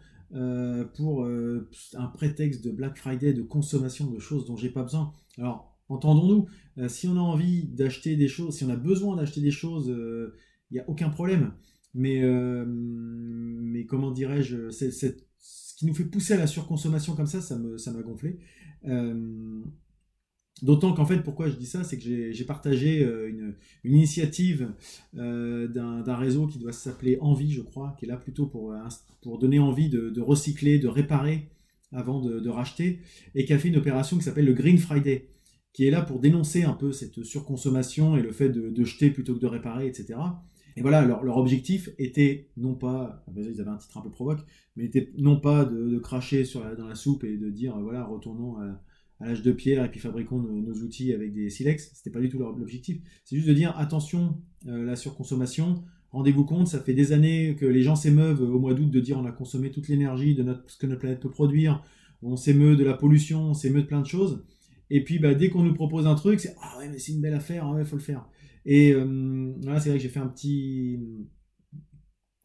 pour 0.95 1.25
un 1.27 2.07
prétexte 2.13 2.65
de 2.65 2.71
Black 2.71 2.97
Friday, 2.97 3.33
de 3.35 3.43
consommation 3.43 4.11
de 4.11 4.19
choses 4.19 4.47
dont 4.47 4.57
j'ai 4.57 4.71
pas 4.71 4.83
besoin. 4.83 5.13
Alors 5.37 5.79
entendons-nous, 5.89 6.89
si 6.89 7.07
on 7.07 7.17
a 7.17 7.21
envie 7.21 7.65
d'acheter 7.69 8.17
des 8.17 8.27
choses, 8.27 8.57
si 8.57 8.65
on 8.65 8.71
a 8.71 8.77
besoin 8.77 9.17
d'acheter 9.17 9.43
des 9.43 9.53
choses, 9.53 9.87
il 10.71 10.75
n'y 10.75 10.81
a 10.81 10.89
aucun 10.89 11.09
problème. 11.09 11.53
Mais, 11.99 12.23
euh, 12.23 12.65
mais 12.65 13.85
comment 13.85 14.13
dirais-je, 14.13 14.71
ce 14.71 15.75
qui 15.77 15.85
nous 15.85 15.95
fait 15.95 16.05
pousser 16.05 16.35
à 16.35 16.37
la 16.37 16.47
surconsommation 16.47 17.17
comme 17.17 17.27
ça, 17.27 17.41
ça 17.41 17.59
m'a 17.59 17.77
ça 17.77 17.91
gonflé. 17.91 18.39
Euh, 18.87 19.61
d'autant 20.63 20.93
qu'en 20.95 21.07
fait, 21.07 21.25
pourquoi 21.25 21.49
je 21.49 21.57
dis 21.57 21.67
ça, 21.67 21.83
c'est 21.83 21.99
que 21.99 22.31
j'ai 22.31 22.45
partagé 22.45 23.05
euh, 23.05 23.29
une, 23.29 23.57
une 23.83 23.95
initiative 23.97 24.73
d'un 25.13 26.17
réseau 26.17 26.47
qui 26.47 26.61
doit 26.61 26.71
s'appeler 26.71 27.19
Envie, 27.21 27.51
je 27.51 27.63
crois, 27.63 27.97
qui 27.99 28.05
est 28.05 28.09
là 28.09 28.17
plutôt 28.17 28.47
pour, 28.47 28.73
pour 29.21 29.41
donner 29.41 29.59
envie 29.59 29.89
de, 29.89 30.09
de 30.09 30.21
recycler, 30.21 30.79
de 30.79 30.87
réparer 30.87 31.49
avant 31.91 32.21
de, 32.21 32.39
de, 32.39 32.49
racheter, 32.49 33.01
et 33.35 33.45
qui 33.45 33.53
a 33.53 33.59
fait 33.59 33.69
une 33.69 33.77
opération 33.79 34.19
qui 34.19 34.23
s'appelle 34.23 34.45
le 34.45 34.53
Green 34.53 34.79
Friday, 34.79 35.31
qui 35.73 35.89
est 35.89 35.91
là 35.91 36.03
pour 36.03 36.21
dénoncer 36.21 36.63
un 36.63 36.75
peu 36.75 36.93
cette 36.93 37.25
surconsommation 37.25 38.17
et 38.17 38.23
le 38.23 38.31
fait 38.31 38.51
de, 38.51 38.71
de 38.71 38.85
jeter 38.85 39.11
plutôt 39.11 39.35
que 39.35 39.41
de 39.41 39.47
réparer, 39.49 39.89
etc. 39.89 40.15
Et 40.79 40.81
voilà, 40.81 41.05
leur, 41.05 41.37
objectif 41.37 41.91
était 41.99 42.47
non 42.57 42.75
pas, 42.75 43.25
ils 43.37 43.61
avaient 43.61 43.69
un 43.69 43.79
titre 43.79 43.99
un 43.99 44.01
peu 44.01 44.11
provoque, 44.11 44.39
mais 44.77 44.85
était 44.85 45.11
non 45.19 45.41
pas 45.41 45.65
de, 45.65 45.99
cracher 45.99 46.45
sur 46.45 46.63
dans 46.77 46.87
la 46.87 46.95
soupe 46.95 47.25
et 47.25 47.37
de 47.37 47.51
dire 47.51 47.77
voilà, 47.81 48.05
retournons 48.05 48.59
à, 48.61 48.81
l'âge 49.27 49.43
de 49.43 49.51
pierre 49.51 49.85
et 49.85 49.91
puis 49.91 49.99
fabriquons 49.99 50.39
nos, 50.39 50.75
outils 50.75 51.13
avec 51.13 51.35
des 51.35 51.51
silex. 51.51 51.91
C'était 51.95 52.11
pas 52.11 52.21
du 52.21 52.29
tout 52.29 52.39
l'objectif. 52.39 52.99
C'est 53.25 53.35
juste 53.35 53.49
de 53.49 53.55
dire 53.55 53.77
attention, 53.77 54.37
euh, 54.69 54.85
la 54.85 54.95
surconsommation. 54.95 55.83
Rendez-vous 56.13 56.45
compte, 56.45 56.69
ça 56.69 56.79
fait 56.79 56.95
des 56.95 57.11
années 57.11 57.57
que 57.59 57.67
les 57.67 57.83
gens 57.83 57.97
s'émeuvent 57.97 58.41
au 58.41 58.61
mois 58.61 58.75
d'août 58.75 58.89
de 58.89 59.01
dire 59.01 59.19
on 59.19 59.27
a 59.27 59.33
consommé 59.33 59.73
toute 59.73 59.89
l'énergie 59.89 60.37
de 60.37 60.45
notre, 60.45 60.71
ce 60.71 60.79
que 60.79 60.87
notre 60.87 61.01
planète 61.01 61.19
peut 61.19 61.29
produire. 61.29 61.83
On 62.23 62.37
s'émeut 62.37 62.77
de 62.77 62.85
la 62.85 62.95
pollution, 62.95 63.51
on 63.51 63.55
s'émeut 63.55 63.83
de 63.83 63.89
plein 63.89 64.01
de 64.01 64.07
choses. 64.07 64.45
Et 64.91 65.03
puis 65.03 65.19
bah, 65.19 65.35
dès 65.35 65.51
qu'on 65.51 65.65
nous 65.65 65.75
propose 65.75 66.07
un 66.07 66.15
truc, 66.15 66.39
c'est 66.39 66.55
ah 66.63 66.79
ouais 66.79 66.89
mais 66.89 67.01
c'est 67.01 67.11
une 67.11 67.21
belle 67.21 67.35
affaire, 67.35 67.69
il 67.77 67.85
faut 67.85 67.97
le 67.97 68.03
faire. 68.03 68.29
Et 68.71 68.93
euh, 68.93 69.55
là, 69.63 69.81
c'est 69.81 69.89
vrai 69.89 69.99
que 69.99 70.03
j'ai 70.03 70.11
fait 70.11 70.21
un 70.21 70.29
petit. 70.29 71.01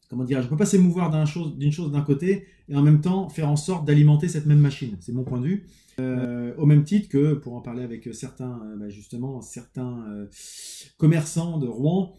Comment 0.08 0.24
dire 0.24 0.40
Je 0.40 0.46
ne 0.46 0.50
peux 0.50 0.56
pas 0.56 0.64
s'émouvoir 0.64 1.10
d'une 1.10 1.70
chose 1.70 1.92
d'un 1.92 2.00
chose 2.00 2.04
côté 2.06 2.46
et 2.68 2.74
en 2.74 2.82
même 2.82 3.02
temps 3.02 3.28
faire 3.28 3.50
en 3.50 3.56
sorte 3.56 3.86
d'alimenter 3.86 4.28
cette 4.28 4.46
même 4.46 4.58
machine. 4.58 4.96
C'est 5.00 5.12
mon 5.12 5.22
point 5.22 5.38
de 5.38 5.46
vue. 5.46 5.66
Euh, 6.00 6.54
au 6.56 6.64
même 6.64 6.82
titre 6.82 7.08
que, 7.10 7.34
pour 7.34 7.54
en 7.54 7.60
parler 7.60 7.82
avec 7.82 8.08
certains, 8.14 8.58
euh, 8.64 8.76
bah, 8.76 8.88
justement, 8.88 9.42
certains 9.42 10.02
commerçants 10.96 11.58
de 11.58 11.66
Rouen, 11.66 12.14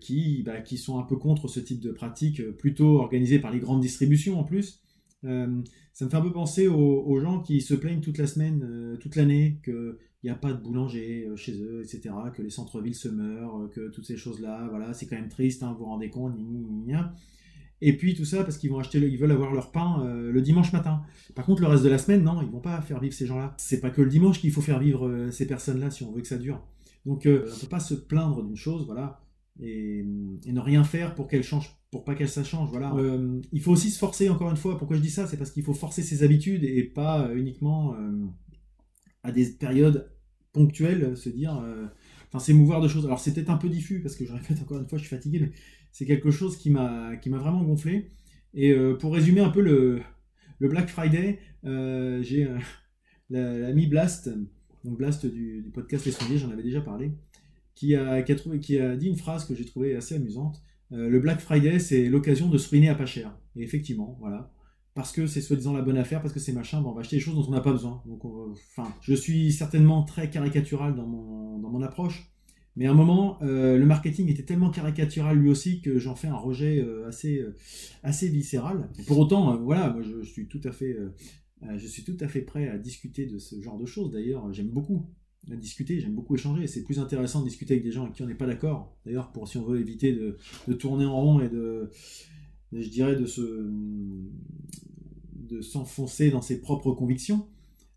qui, 0.00 0.42
bah, 0.44 0.60
qui 0.62 0.78
sont 0.78 0.98
un 0.98 1.02
peu 1.02 1.16
contre 1.16 1.46
ce 1.46 1.60
type 1.60 1.80
de 1.80 1.92
pratique, 1.92 2.42
plutôt 2.52 3.00
organisée 3.00 3.38
par 3.38 3.52
les 3.52 3.58
grandes 3.58 3.82
distributions 3.82 4.40
en 4.40 4.44
plus. 4.44 4.80
ça 5.22 5.28
me 5.28 6.08
fait 6.08 6.16
un 6.16 6.22
peu 6.22 6.32
penser 6.32 6.68
aux, 6.68 7.20
gens 7.20 7.40
qui 7.40 7.60
se 7.60 7.74
plaignent 7.74 8.00
toute 8.00 8.16
la 8.16 8.26
semaine, 8.26 8.96
toute 8.98 9.14
l'année, 9.16 9.60
que 9.62 9.98
il 10.24 10.28
n'y 10.28 10.30
a 10.30 10.36
pas 10.36 10.54
de 10.54 10.58
boulanger 10.58 11.26
euh, 11.28 11.36
chez 11.36 11.52
eux, 11.60 11.82
etc., 11.82 12.14
que 12.34 12.40
les 12.40 12.48
centres-villes 12.48 12.94
se 12.94 13.08
meurent, 13.08 13.60
euh, 13.60 13.68
que 13.68 13.90
toutes 13.90 14.06
ces 14.06 14.16
choses-là, 14.16 14.66
voilà, 14.70 14.94
c'est 14.94 15.04
quand 15.04 15.16
même 15.16 15.28
triste, 15.28 15.62
hein, 15.62 15.72
vous 15.72 15.84
vous 15.84 15.90
rendez 15.90 16.08
compte, 16.08 16.34
et 17.82 17.94
puis 17.94 18.14
tout 18.14 18.24
ça 18.24 18.42
parce 18.42 18.56
qu'ils 18.56 18.70
vont 18.70 18.78
acheter, 18.78 18.98
ils 18.98 19.18
veulent 19.18 19.32
avoir 19.32 19.52
leur 19.52 19.70
pain 19.70 20.02
euh, 20.02 20.32
le 20.32 20.40
dimanche 20.40 20.72
matin. 20.72 21.02
Par 21.34 21.44
contre, 21.44 21.60
le 21.60 21.68
reste 21.68 21.84
de 21.84 21.90
la 21.90 21.98
semaine, 21.98 22.22
non, 22.22 22.40
ils 22.40 22.48
vont 22.48 22.60
pas 22.60 22.80
faire 22.80 23.00
vivre 23.00 23.12
ces 23.12 23.26
gens-là. 23.26 23.54
C'est 23.58 23.80
pas 23.80 23.90
que 23.90 24.00
le 24.00 24.08
dimanche 24.08 24.40
qu'il 24.40 24.50
faut 24.50 24.62
faire 24.62 24.78
vivre 24.78 25.28
ces 25.30 25.46
personnes-là 25.46 25.90
si 25.90 26.02
on 26.04 26.12
veut 26.12 26.22
que 26.22 26.26
ça 26.26 26.38
dure. 26.38 26.66
Donc, 27.04 27.24
on 27.26 27.30
on 27.30 27.60
peut 27.60 27.66
pas 27.68 27.80
se 27.80 27.92
plaindre 27.92 28.42
d'une 28.42 28.56
chose, 28.56 28.86
voilà, 28.86 29.20
et, 29.60 30.02
ne 30.02 30.60
rien 30.60 30.84
faire 30.84 31.14
pour 31.14 31.28
qu'elle 31.28 31.42
change, 31.42 31.76
pour 31.90 32.04
pas 32.04 32.14
qu'elle 32.14 32.30
ça 32.30 32.44
change, 32.44 32.70
voilà. 32.70 32.94
il 33.52 33.60
faut 33.60 33.72
aussi 33.72 33.90
se 33.90 33.98
forcer, 33.98 34.30
encore 34.30 34.50
une 34.50 34.56
fois. 34.56 34.78
Pourquoi 34.78 34.96
je 34.96 35.02
dis 35.02 35.10
ça, 35.10 35.26
c'est 35.26 35.36
parce 35.36 35.50
qu'il 35.50 35.64
faut 35.64 35.74
forcer 35.74 36.02
ses 36.02 36.22
habitudes 36.22 36.64
et 36.64 36.84
pas 36.84 37.28
uniquement 37.34 37.94
à 39.24 39.32
des 39.32 39.50
périodes 39.50 40.13
ponctuelles, 40.54 41.14
se 41.16 41.28
dire, 41.28 41.58
euh, 41.58 41.84
enfin 42.28 42.38
s'émouvoir 42.38 42.80
de 42.80 42.88
choses. 42.88 43.04
Alors 43.04 43.22
peut-être 43.22 43.50
un 43.50 43.58
peu 43.58 43.68
diffus 43.68 44.00
parce 44.00 44.16
que 44.16 44.24
je 44.24 44.32
répète 44.32 44.62
encore 44.62 44.78
une 44.78 44.88
fois, 44.88 44.96
je 44.96 45.04
suis 45.04 45.14
fatigué, 45.14 45.40
mais 45.40 45.52
c'est 45.92 46.06
quelque 46.06 46.30
chose 46.30 46.56
qui 46.56 46.70
m'a 46.70 47.16
qui 47.16 47.28
m'a 47.28 47.36
vraiment 47.38 47.62
gonflé. 47.62 48.08
Et 48.54 48.72
euh, 48.72 48.94
pour 48.94 49.12
résumer 49.12 49.40
un 49.40 49.50
peu 49.50 49.60
le, 49.60 50.00
Black 50.60 50.88
Friday, 50.88 51.40
euh, 51.66 52.22
j'ai 52.22 52.48
l'ami 53.30 53.86
Blast, 53.86 54.30
donc 54.84 54.96
Blast 54.96 55.26
du, 55.26 55.70
podcast 55.74 56.06
Les 56.06 56.38
j'en 56.38 56.50
avais 56.50 56.62
déjà 56.62 56.80
parlé, 56.80 57.12
qui 57.74 57.94
a 57.94 58.22
dit 58.22 59.08
une 59.08 59.16
phrase 59.16 59.44
que 59.44 59.54
j'ai 59.54 59.66
trouvée 59.66 59.94
assez 59.94 60.14
amusante. 60.14 60.62
le 60.90 61.18
Black 61.18 61.40
Friday, 61.40 61.78
c'est 61.80 62.08
l'occasion 62.08 62.48
de 62.48 62.56
se 62.56 62.70
ruiner 62.70 62.88
à 62.88 62.94
pas 62.94 63.06
cher. 63.06 63.36
Et 63.56 63.62
effectivement, 63.62 64.16
voilà. 64.20 64.50
Parce 64.94 65.12
que 65.12 65.26
c'est 65.26 65.40
soi-disant 65.40 65.72
la 65.72 65.82
bonne 65.82 65.98
affaire, 65.98 66.22
parce 66.22 66.32
que 66.32 66.40
c'est 66.40 66.52
machin, 66.52 66.80
bon, 66.80 66.90
on 66.90 66.94
va 66.94 67.00
acheter 67.00 67.16
des 67.16 67.20
choses 67.20 67.34
dont 67.34 67.44
on 67.46 67.50
n'a 67.50 67.60
pas 67.60 67.72
besoin. 67.72 68.02
Donc, 68.06 68.24
enfin, 68.24 68.92
je 69.00 69.14
suis 69.14 69.52
certainement 69.52 70.04
très 70.04 70.30
caricatural 70.30 70.94
dans 70.94 71.06
mon, 71.06 71.58
dans 71.58 71.68
mon 71.68 71.82
approche, 71.82 72.34
mais 72.76 72.86
à 72.86 72.90
un 72.90 72.94
moment, 72.94 73.38
euh, 73.42 73.78
le 73.78 73.86
marketing 73.86 74.28
était 74.28 74.42
tellement 74.42 74.70
caricatural 74.70 75.38
lui 75.38 75.48
aussi 75.48 75.80
que 75.80 75.98
j'en 75.98 76.16
fais 76.16 76.26
un 76.26 76.36
rejet 76.36 76.80
euh, 76.80 77.06
assez, 77.06 77.38
euh, 77.38 77.54
assez 78.02 78.28
viscéral. 78.28 78.88
pour 79.06 79.18
autant, 79.18 79.56
voilà, 79.62 79.90
moi 79.90 80.02
je, 80.02 80.22
suis 80.22 80.48
tout 80.48 80.60
à 80.64 80.72
fait, 80.72 80.96
je 81.76 81.86
suis 81.86 82.02
tout 82.02 82.16
à 82.20 82.28
fait 82.28 82.42
prêt 82.42 82.68
à 82.68 82.78
discuter 82.78 83.26
de 83.26 83.38
ce 83.38 83.60
genre 83.60 83.78
de 83.78 83.86
choses. 83.86 84.10
D'ailleurs, 84.10 84.52
j'aime 84.52 84.70
beaucoup 84.70 85.06
discuter, 85.46 86.00
j'aime 86.00 86.14
beaucoup 86.14 86.34
échanger. 86.34 86.66
C'est 86.66 86.82
plus 86.82 86.98
intéressant 86.98 87.40
de 87.40 87.44
discuter 87.44 87.74
avec 87.74 87.84
des 87.84 87.92
gens 87.92 88.04
avec 88.04 88.14
qui 88.14 88.22
on 88.22 88.26
n'est 88.26 88.34
pas 88.34 88.46
d'accord. 88.46 88.96
D'ailleurs, 89.04 89.30
pour 89.30 89.46
si 89.46 89.58
on 89.58 89.64
veut 89.64 89.78
éviter 89.78 90.12
de, 90.12 90.38
de, 90.66 90.72
tourner 90.72 91.04
en 91.04 91.20
rond 91.20 91.40
et 91.40 91.48
de, 91.48 91.90
je 92.82 92.88
dirais, 92.88 93.16
de 93.16 93.26
se, 93.26 93.70
de 95.34 95.60
s'enfoncer 95.60 96.30
dans 96.30 96.42
ses 96.42 96.60
propres 96.60 96.92
convictions. 96.92 97.46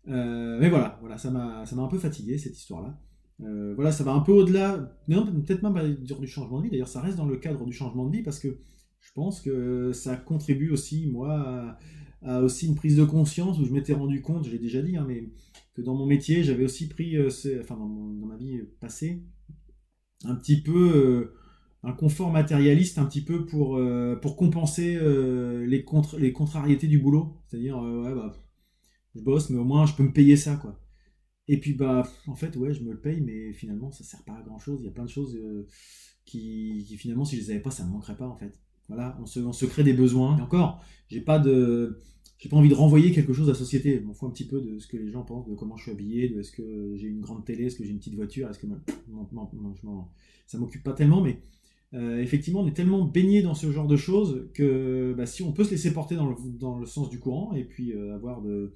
mais 0.06 0.68
voilà, 0.68 0.98
voilà, 1.00 1.18
ça 1.18 1.30
m'a, 1.30 1.66
ça 1.66 1.76
m'a 1.76 1.82
un 1.82 1.88
peu 1.88 1.98
fatigué 1.98 2.38
cette 2.38 2.56
histoire-là. 2.56 2.98
Euh, 3.42 3.72
voilà, 3.74 3.92
ça 3.92 4.02
va 4.02 4.12
un 4.12 4.20
peu 4.20 4.32
au-delà, 4.32 4.78
peut-être 5.06 5.62
même 5.62 5.94
du 5.94 6.26
changement 6.26 6.58
de 6.58 6.64
vie, 6.64 6.70
d'ailleurs 6.70 6.88
ça 6.88 7.00
reste 7.00 7.16
dans 7.16 7.26
le 7.26 7.36
cadre 7.36 7.64
du 7.64 7.72
changement 7.72 8.04
de 8.06 8.16
vie 8.16 8.22
parce 8.22 8.40
que 8.40 8.58
je 9.00 9.12
pense 9.12 9.40
que 9.40 9.92
ça 9.92 10.16
contribue 10.16 10.70
aussi, 10.70 11.06
moi, 11.06 11.78
à, 12.22 12.42
aussi 12.42 12.66
une 12.66 12.74
prise 12.74 12.96
de 12.96 13.04
conscience 13.04 13.60
où 13.60 13.64
je 13.64 13.72
m'étais 13.72 13.92
rendu 13.92 14.22
compte, 14.22 14.44
je 14.44 14.50
l'ai 14.50 14.58
déjà 14.58 14.82
dit, 14.82 14.96
hein, 14.96 15.04
mais 15.06 15.30
que 15.74 15.82
dans 15.82 15.94
mon 15.94 16.04
métier, 16.04 16.42
j'avais 16.42 16.64
aussi 16.64 16.88
pris, 16.88 17.16
euh, 17.16 17.28
enfin 17.60 17.76
dans, 17.76 17.86
ma 17.86 18.36
vie 18.36 18.60
passée, 18.80 19.22
un 20.24 20.34
petit 20.34 20.60
peu 20.60 20.96
euh, 20.96 21.34
un 21.82 21.92
confort 21.92 22.30
matérialiste, 22.30 22.98
un 22.98 23.04
petit 23.04 23.22
peu 23.22 23.46
pour, 23.46 23.80
pour 24.20 24.36
compenser 24.36 24.98
les, 25.66 25.84
contre, 25.84 26.18
les 26.18 26.32
contrariétés 26.32 26.88
du 26.88 26.98
boulot. 26.98 27.36
C'est-à-dire, 27.46 27.78
ouais, 27.78 28.14
bah, 28.14 28.34
je 29.14 29.20
bosse, 29.20 29.50
mais 29.50 29.58
au 29.58 29.64
moins 29.64 29.86
je 29.86 29.94
peux 29.94 30.02
me 30.02 30.12
payer 30.12 30.36
ça, 30.36 30.56
quoi. 30.56 30.78
Et 31.48 31.58
puis, 31.58 31.72
bah, 31.72 32.06
en 32.26 32.34
fait, 32.34 32.56
ouais, 32.56 32.74
je 32.74 32.82
me 32.82 32.92
le 32.92 33.00
paye, 33.00 33.22
mais 33.22 33.52
finalement, 33.54 33.90
ça 33.90 34.04
sert 34.04 34.22
pas 34.24 34.34
à 34.34 34.42
grand 34.42 34.58
chose. 34.58 34.80
Il 34.82 34.84
y 34.84 34.88
a 34.88 34.92
plein 34.92 35.04
de 35.04 35.10
choses 35.10 35.34
euh, 35.36 35.66
qui, 36.26 36.84
finalement, 36.98 37.24
si 37.24 37.36
je 37.36 37.40
les 37.40 37.50
avais 37.52 37.60
pas, 37.60 37.70
ça 37.70 37.84
me 37.84 37.90
manquerait 37.90 38.16
pas, 38.16 38.28
en 38.28 38.36
fait. 38.36 38.60
Voilà, 38.88 39.18
on 39.20 39.26
se, 39.26 39.40
on 39.40 39.52
se 39.52 39.64
crée 39.64 39.82
des 39.82 39.94
besoins. 39.94 40.36
Et 40.36 40.42
encore, 40.42 40.82
j'ai 41.08 41.22
pas 41.22 41.38
de. 41.38 41.98
J'ai 42.38 42.48
pas 42.48 42.56
envie 42.56 42.68
de 42.68 42.74
renvoyer 42.74 43.10
quelque 43.12 43.32
chose 43.32 43.48
à 43.48 43.52
la 43.52 43.58
société. 43.58 43.98
Je 43.98 44.04
m'en 44.04 44.12
fous 44.12 44.26
un 44.26 44.30
petit 44.30 44.46
peu 44.46 44.60
de 44.60 44.78
ce 44.78 44.86
que 44.86 44.96
les 44.96 45.10
gens 45.10 45.22
pensent, 45.22 45.48
de 45.48 45.54
comment 45.54 45.76
je 45.76 45.84
suis 45.84 45.92
habillé, 45.92 46.28
de 46.28 46.38
est-ce 46.38 46.52
que 46.52 46.94
j'ai 46.96 47.08
une 47.08 47.20
grande 47.20 47.44
télé, 47.44 47.64
est-ce 47.64 47.76
que 47.76 47.82
j'ai 47.84 47.90
une 47.90 47.98
petite 47.98 48.14
voiture, 48.14 48.48
est-ce 48.48 48.58
que 48.58 48.66
ça 50.46 50.58
m'occupe 50.58 50.84
pas 50.84 50.92
tellement, 50.92 51.20
mais 51.20 51.40
euh, 51.94 52.20
effectivement, 52.20 52.60
on 52.60 52.66
est 52.66 52.74
tellement 52.74 53.04
baigné 53.04 53.40
dans 53.40 53.54
ce 53.54 53.70
genre 53.72 53.86
de 53.86 53.96
choses 53.96 54.50
que 54.54 55.14
bah, 55.16 55.24
si 55.24 55.42
on 55.42 55.52
peut 55.52 55.64
se 55.64 55.70
laisser 55.70 55.92
porter 55.92 56.16
dans 56.16 56.28
le, 56.28 56.36
dans 56.58 56.78
le 56.78 56.86
sens 56.86 57.08
du 57.08 57.18
courant 57.18 57.54
et 57.54 57.64
puis 57.64 57.92
euh, 57.92 58.14
avoir 58.14 58.42
de, 58.42 58.74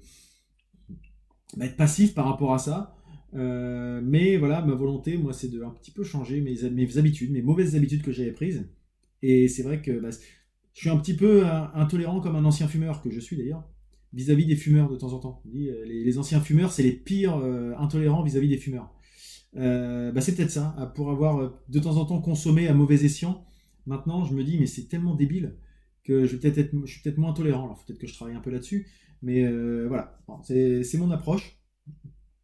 être 1.61 1.77
passif 1.77 2.13
par 2.15 2.25
rapport 2.25 2.53
à 2.53 2.57
ça. 2.57 2.95
Euh, 3.35 4.01
mais 4.03 4.37
voilà, 4.37 4.61
ma 4.61 4.73
volonté, 4.73 5.17
moi, 5.17 5.33
c'est 5.33 5.49
de 5.49 5.63
un 5.63 5.69
petit 5.69 5.91
peu 5.91 6.03
changer 6.03 6.41
mes, 6.41 6.69
mes 6.69 6.97
habitudes, 6.97 7.31
mes 7.31 7.41
mauvaises 7.41 7.75
habitudes 7.75 8.01
que 8.01 8.11
j'avais 8.11 8.31
prises. 8.31 8.67
Et 9.21 9.47
c'est 9.47 9.63
vrai 9.63 9.81
que 9.81 9.91
bah, 9.91 10.09
je 10.73 10.79
suis 10.79 10.89
un 10.89 10.97
petit 10.97 11.15
peu 11.15 11.45
intolérant 11.45 12.19
comme 12.19 12.35
un 12.35 12.45
ancien 12.45 12.67
fumeur, 12.67 13.01
que 13.01 13.11
je 13.11 13.19
suis 13.19 13.37
d'ailleurs, 13.37 13.63
vis-à-vis 14.11 14.47
des 14.47 14.55
fumeurs 14.55 14.89
de 14.89 14.95
temps 14.95 15.13
en 15.13 15.19
temps. 15.19 15.43
Euh, 15.55 15.85
les, 15.85 16.17
anciens 16.17 16.41
fumeurs, 16.41 16.71
c'est 16.71 16.83
les 16.83 16.91
pires 16.91 17.35
intolérants 17.77 18.23
vis-à-vis 18.23 18.49
des 18.49 18.57
fumeurs. 18.57 18.91
Bah, 19.55 20.21
c'est 20.21 20.35
peut-être 20.35 20.51
ça, 20.51 20.91
pour 20.95 21.11
avoir 21.11 21.53
de 21.69 21.79
temps 21.79 21.97
en 21.97 22.05
temps 22.05 22.21
consommé 22.21 22.67
à 22.67 22.73
mauvais 22.73 23.03
escient. 23.05 23.45
Maintenant, 23.85 24.23
je 24.23 24.33
me 24.33 24.43
dis, 24.43 24.57
mais 24.59 24.65
c'est 24.65 24.87
tellement 24.87 25.15
débile 25.15 25.55
que 26.03 26.25
je, 26.25 26.35
vais 26.35 26.39
peut-être 26.39 26.57
être, 26.57 26.85
je 26.85 26.91
suis 26.91 27.01
peut-être 27.01 27.17
moins 27.17 27.33
tolérant. 27.33 27.65
Alors, 27.65 27.83
peut-être 27.85 27.99
que 27.99 28.07
je 28.07 28.13
travaille 28.13 28.35
un 28.35 28.41
peu 28.41 28.49
là-dessus. 28.49 28.87
Mais 29.23 29.45
euh, 29.45 29.87
voilà, 29.87 30.19
c'est 30.43 30.97
mon 30.97 31.09
approche. 31.09 31.57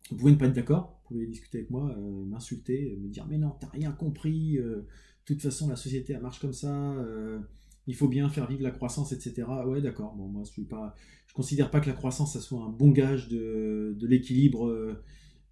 Vous 0.10 0.18
pouvez 0.18 0.32
ne 0.32 0.38
pas 0.38 0.46
être 0.46 0.56
d'accord, 0.56 1.02
vous 1.04 1.16
pouvez 1.16 1.28
discuter 1.28 1.60
avec 1.60 1.70
moi, 1.70 1.94
euh, 1.96 2.26
m'insulter, 2.26 2.98
me 3.00 3.10
dire 3.10 3.28
mais 3.30 3.38
non, 3.38 3.52
t'as 3.60 3.68
rien 3.68 3.92
compris, 3.92 4.58
euh, 4.58 4.78
de 4.78 4.86
toute 5.26 5.42
façon 5.42 5.68
la 5.68 5.76
société 5.76 6.14
elle 6.14 6.22
marche 6.22 6.40
comme 6.40 6.54
ça, 6.54 6.96
il 7.86 7.96
faut 7.96 8.08
bien 8.08 8.28
faire 8.30 8.48
vivre 8.48 8.64
la 8.64 8.72
croissance, 8.72 9.12
etc. 9.12 9.48
Ouais 9.68 9.82
d'accord, 9.82 10.16
bon 10.16 10.28
moi 10.28 10.44
je. 10.46 10.62
Je 11.28 11.34
considère 11.36 11.70
pas 11.70 11.80
que 11.80 11.88
la 11.88 11.94
croissance 11.94 12.34
ça 12.34 12.40
soit 12.40 12.64
un 12.64 12.70
bon 12.70 12.90
gage 12.90 13.28
de, 13.28 13.96
l'équilibre. 14.02 14.98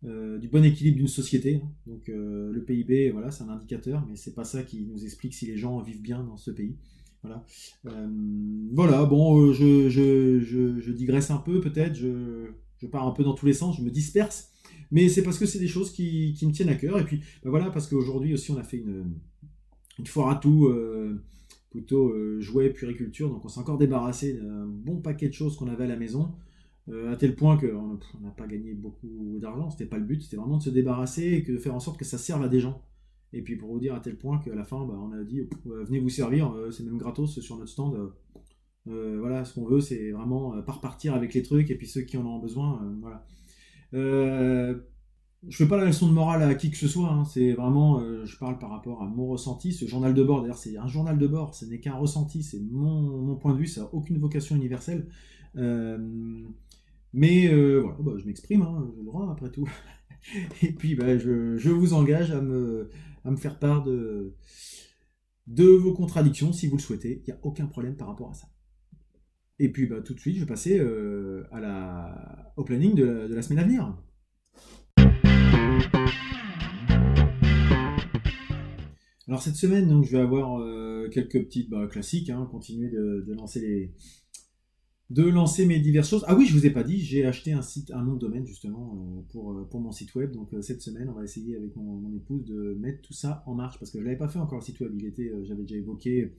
Du 0.04 0.48
bon 0.48 0.64
équilibre 0.64 0.98
d'une 0.98 1.08
société. 1.08 1.62
Donc 1.86 2.08
le 2.08 2.64
PIB, 2.66 3.12
voilà, 3.12 3.32
c'est 3.32 3.44
un 3.44 3.50
indicateur, 3.50 4.06
mais 4.08 4.16
c'est 4.16 4.34
pas 4.34 4.44
ça 4.44 4.64
qui 4.64 4.86
nous 4.86 5.04
explique 5.04 5.34
si 5.34 5.46
les 5.46 5.58
gens 5.58 5.80
vivent 5.82 6.02
bien 6.02 6.24
dans 6.24 6.38
ce 6.38 6.52
pays. 6.52 6.78
Voilà. 7.24 7.46
Euh, 7.88 8.08
voilà, 8.74 9.06
bon, 9.06 9.42
euh, 9.42 9.54
je, 9.54 10.92
digresse 10.92 11.32
un 11.32 11.38
peu 11.38 11.60
peut-être, 11.62 11.96
je, 11.96 12.86
pars 12.92 13.08
un 13.08 13.12
peu 13.12 13.24
dans 13.24 13.34
tous 13.34 13.46
les 13.46 13.54
sens, 13.54 13.78
je 13.78 13.84
me 13.84 13.90
disperse, 13.90 14.52
mais 14.92 15.10
c'est 15.10 15.24
parce 15.24 15.38
que 15.38 15.46
c'est 15.46 15.60
des 15.60 15.68
choses 15.68 15.92
qui, 15.92 16.38
me 16.44 16.52
tiennent 16.52 16.70
à 16.70 16.76
cœur. 16.76 17.00
Et 17.00 17.04
puis 17.04 17.22
ben 17.44 17.50
voilà, 17.50 17.70
parce 17.70 17.88
qu'aujourd'hui 17.88 18.34
aussi 18.34 18.52
on 18.52 18.58
a 18.58 18.64
fait 18.64 18.78
une, 18.78 19.16
une 20.00 20.08
foire 20.08 20.30
à 20.30 20.36
tout, 20.36 20.68
euh, 20.68 21.22
plutôt 21.70 22.14
jouet, 22.40 22.70
puriculture, 22.70 23.30
donc 23.30 23.44
on 23.44 23.48
s'est 23.48 23.60
encore 23.60 23.78
débarrassé 23.78 24.34
d'un 24.34 24.66
bon 24.66 25.02
paquet 25.02 25.28
de 25.28 25.34
choses 25.34 25.58
qu'on 25.58 25.68
avait 25.68 25.84
à 25.84 25.88
la 25.88 25.98
maison. 25.98 26.32
À 26.90 27.16
tel 27.18 27.36
point 27.36 27.58
qu'on 27.58 28.00
n'a 28.22 28.32
pas 28.32 28.48
gagné 28.48 28.74
beaucoup 28.74 29.38
d'argent, 29.42 29.70
c'était 29.70 29.86
pas 29.86 29.98
le 29.98 30.06
but, 30.06 30.22
c'était 30.22 30.38
vraiment 30.38 30.58
de 30.58 30.64
se 30.64 30.70
débarrasser 30.70 31.24
et 31.24 31.42
de 31.42 31.58
faire 31.58 31.76
en 31.76 31.80
sorte 31.80 31.98
que 31.98 32.06
ça 32.06 32.18
serve 32.18 32.44
à 32.44 32.48
des 32.48 32.60
gens. 32.60 32.82
Et 33.34 33.42
puis 33.42 33.56
pour 33.56 33.72
vous 33.72 33.80
dire 33.80 33.94
à 33.94 34.00
tel 34.00 34.18
point 34.18 34.40
qu'à 34.40 34.56
la 34.56 34.64
fin, 34.64 34.86
bah, 34.86 34.98
on 34.98 35.12
a 35.12 35.24
dit 35.24 35.42
euh, 35.42 35.84
venez 35.84 36.00
vous 36.00 36.10
servir, 36.10 36.52
euh, 36.54 36.72
c'est 36.72 36.84
même 36.84 36.98
gratos 36.98 37.40
sur 37.40 37.58
notre 37.58 37.70
stand. 37.70 38.12
Euh, 38.88 39.18
voilà, 39.20 39.44
ce 39.44 39.54
qu'on 39.54 39.66
veut, 39.66 39.82
c'est 39.82 40.12
vraiment 40.12 40.62
pas 40.62 40.74
repartir 40.74 41.14
avec 41.14 41.34
les 41.34 41.44
trucs 41.44 41.70
et 41.70 41.76
puis 41.76 41.88
ceux 41.88 42.02
qui 42.02 42.16
en 42.16 42.26
ont 42.26 42.40
besoin, 42.40 42.82
voilà. 43.02 43.26
je 43.92 45.58
fais 45.58 45.68
pas 45.68 45.76
la 45.76 45.86
leçon 45.86 46.08
de 46.08 46.14
morale 46.14 46.42
à 46.42 46.56
qui 46.56 46.72
que 46.72 46.78
ce 46.78 46.88
soit, 46.88 47.10
hein, 47.12 47.26
c'est 47.26 47.52
vraiment, 47.52 48.02
je 48.24 48.38
parle 48.38 48.60
par 48.60 48.70
rapport 48.70 49.04
à 49.04 49.08
mon 49.08 49.28
ressenti. 49.28 49.74
Ce 49.74 49.86
journal 49.86 50.14
de 50.14 50.24
bord, 50.24 50.42
d'ailleurs, 50.42 50.58
c'est 50.58 50.78
un 50.78 50.88
journal 50.88 51.18
de 51.18 51.28
bord, 51.28 51.54
ce 51.54 51.66
n'est 51.66 51.82
qu'un 51.82 51.96
ressenti, 51.96 52.44
c'est 52.44 52.62
mon, 52.62 53.36
point 53.36 53.54
de 53.54 53.60
vue, 53.60 53.68
ça 53.68 53.82
n'a 53.82 53.94
aucune 53.94 54.20
vocation 54.20 54.56
universelle. 54.56 55.10
Mais 57.14 57.48
voilà, 57.48 57.98
bah, 58.00 58.14
je 58.18 58.26
m'exprime, 58.26 58.62
hein, 58.62 58.92
j'ai 58.94 59.00
le 59.00 59.06
droit 59.06 59.32
après 59.32 59.52
tout. 59.52 59.70
et 60.62 60.72
puis 60.72 60.96
bah, 60.96 61.18
je, 61.18 61.58
je, 61.58 61.70
vous 61.70 61.94
engage 61.94 62.32
à 62.32 62.42
me, 62.42 62.90
à 63.24 63.32
me 63.32 63.38
faire 63.38 63.60
part 63.60 63.84
de, 63.84 64.36
de 65.48 65.66
vos 65.66 65.94
contradictions 65.94 66.54
si 66.54 66.68
vous 66.68 66.78
le 66.78 66.82
souhaitez. 66.82 67.24
Il 67.26 67.32
n'y 67.32 67.38
a 67.38 67.40
aucun 67.44 67.66
problème 67.66 67.96
par 67.96 68.08
rapport 68.08 68.32
à 68.32 68.34
ça. 68.34 68.48
Et 69.60 69.72
puis 69.72 69.88
bah, 69.88 70.02
tout 70.02 70.14
de 70.14 70.20
suite, 70.20 70.36
je 70.36 70.42
vais 70.42 70.46
passer 70.46 70.80
euh, 70.80 71.44
à 71.52 71.60
la, 71.60 72.54
au 72.58 72.64
planning 72.64 72.94
de 72.94 73.28
la, 73.34 73.42
semaine 73.42 73.60
à 73.60 73.64
venir. 73.64 73.98
Alors 79.28 79.42
cette 79.42 79.56
semaine, 79.56 79.90
donc, 79.90 80.06
je 80.06 80.12
vais 80.12 80.22
avoir 80.22 80.62
euh, 80.62 81.10
quelques 81.12 81.44
petites 81.44 81.70
bah, 81.70 81.88
classiques, 81.88 82.30
hein, 82.30 82.48
continuer 82.50 82.90
de, 82.90 83.26
de, 83.28 83.34
lancer 83.34 83.60
les, 83.60 83.94
de 85.10 85.24
lancer 85.24 85.66
mes 85.66 85.80
diverses 85.80 86.10
choses. 86.10 86.26
Ah 86.28 86.36
oui, 86.36 86.46
je 86.46 86.54
vous 86.54 86.66
ai 86.66 86.70
pas 86.70 86.84
dit, 86.84 87.00
j'ai 87.00 87.26
acheté 87.26 87.54
un 87.54 87.62
site, 87.62 87.92
un 87.92 88.04
nom 88.04 88.16
de 88.16 88.20
domaine 88.20 88.46
justement 88.46 88.94
euh, 88.96 89.22
pour, 89.30 89.54
euh, 89.54 89.68
pour 89.70 89.80
mon 89.80 89.92
site 89.92 90.14
web. 90.16 90.32
Donc 90.32 90.54
euh, 90.54 90.62
cette 90.62 90.82
semaine, 90.82 91.08
on 91.10 91.14
va 91.14 91.24
essayer 91.24 91.56
avec 91.56 91.76
mon, 91.76 92.14
épouse 92.14 92.44
de 92.46 92.76
mettre 92.80 93.02
tout 93.02 93.14
ça 93.14 93.44
en 93.46 93.54
marche 93.54 93.80
parce 93.80 93.92
que 93.92 94.00
je 94.00 94.04
l'avais 94.04 94.18
pas 94.18 94.28
fait 94.28 94.40
encore 94.40 94.60
le 94.60 94.66
site 94.66 94.80
web. 94.82 94.92
J'avais 95.44 95.62
déjà 95.62 95.78
évoqué 95.78 96.34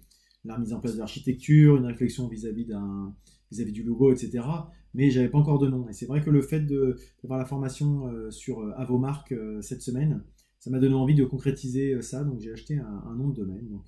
la 0.44 0.58
mise 0.58 0.72
en 0.72 0.80
place 0.80 0.94
de 0.94 0.98
l'architecture, 0.98 1.76
une 1.76 1.86
réflexion 1.86 2.28
vis-à-vis 2.28 2.66
d'un 2.66 3.14
vis-à-vis 3.50 3.72
du 3.72 3.82
logo, 3.82 4.12
etc. 4.12 4.44
Mais 4.92 5.10
j'avais 5.10 5.30
pas 5.30 5.38
encore 5.38 5.58
de 5.58 5.68
nom. 5.68 5.88
Et 5.88 5.94
c'est 5.94 6.06
vrai 6.06 6.20
que 6.20 6.28
le 6.28 6.42
fait 6.42 6.60
de 6.60 6.96
d'avoir 7.22 7.38
la 7.38 7.46
formation 7.46 8.10
sur 8.30 8.62
à 8.76 8.84
vos 8.84 9.02
cette 9.62 9.80
semaine, 9.80 10.22
ça 10.58 10.70
m'a 10.70 10.78
donné 10.78 10.94
envie 10.94 11.14
de 11.14 11.24
concrétiser 11.24 12.02
ça. 12.02 12.24
Donc 12.24 12.40
j'ai 12.40 12.52
acheté 12.52 12.78
un, 12.78 13.14
nom 13.16 13.28
de 13.28 13.36
domaine, 13.36 13.68
donc 13.68 13.86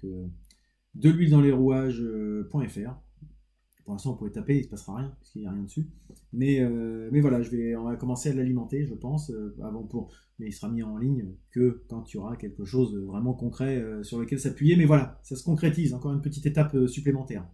de 0.94 1.10
l'huile 1.10 1.30
dans 1.30 1.42
les 1.42 1.52
rouages.fr 1.52 2.94
pour 3.90 3.96
l'instant, 3.96 4.12
on 4.12 4.16
pourrait 4.16 4.30
taper, 4.30 4.54
il 4.54 4.58
ne 4.58 4.62
se 4.62 4.68
passera 4.68 4.98
rien, 4.98 5.12
parce 5.18 5.32
qu'il 5.32 5.42
n'y 5.42 5.48
a 5.48 5.50
rien 5.50 5.64
dessus. 5.64 5.88
Mais, 6.32 6.60
euh, 6.60 7.08
mais 7.10 7.20
voilà, 7.20 7.42
je 7.42 7.50
vais, 7.50 7.74
on 7.74 7.82
va 7.82 7.96
commencer 7.96 8.30
à 8.30 8.34
l'alimenter, 8.34 8.86
je 8.86 8.94
pense, 8.94 9.30
euh, 9.30 9.56
avant 9.64 9.82
pour. 9.82 10.12
Mais 10.38 10.46
il 10.46 10.52
sera 10.52 10.68
mis 10.68 10.84
en 10.84 10.96
ligne 10.96 11.26
que 11.50 11.82
quand 11.88 12.08
il 12.08 12.16
y 12.16 12.20
aura 12.20 12.36
quelque 12.36 12.64
chose 12.64 12.92
de 12.92 13.00
vraiment 13.00 13.34
concret 13.34 13.78
euh, 13.78 14.04
sur 14.04 14.20
lequel 14.20 14.38
s'appuyer. 14.38 14.76
Mais 14.76 14.84
voilà, 14.84 15.18
ça 15.24 15.34
se 15.34 15.42
concrétise, 15.42 15.92
encore 15.92 16.12
une 16.12 16.20
petite 16.20 16.46
étape 16.46 16.86
supplémentaire. 16.86 17.44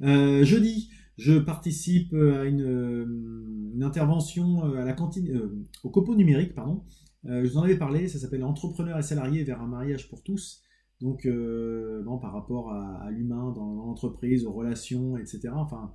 jeudi, 0.00 0.88
je 1.18 1.38
participe 1.38 2.14
à 2.14 2.46
une, 2.46 3.82
intervention 3.82 4.62
à 4.62 4.86
la 4.86 4.94
cantine, 4.94 5.66
au 5.82 5.90
copo 5.90 6.14
numérique, 6.14 6.54
pardon. 6.54 6.82
je 7.24 7.46
vous 7.46 7.58
en 7.58 7.62
avais 7.64 7.76
parlé, 7.76 8.08
ça 8.08 8.18
s'appelle 8.18 8.42
Entrepreneurs 8.42 8.98
et 8.98 9.02
salariés 9.02 9.44
vers 9.44 9.60
un 9.60 9.66
mariage 9.66 10.08
pour 10.08 10.22
tous. 10.22 10.63
Donc, 11.04 11.26
euh, 11.26 12.02
par 12.22 12.32
rapport 12.32 12.70
à, 12.70 13.10
l'humain 13.10 13.52
dans, 13.54 13.74
l'entreprise, 13.74 14.46
aux 14.46 14.52
relations, 14.52 15.18
etc. 15.18 15.50
Enfin, 15.52 15.94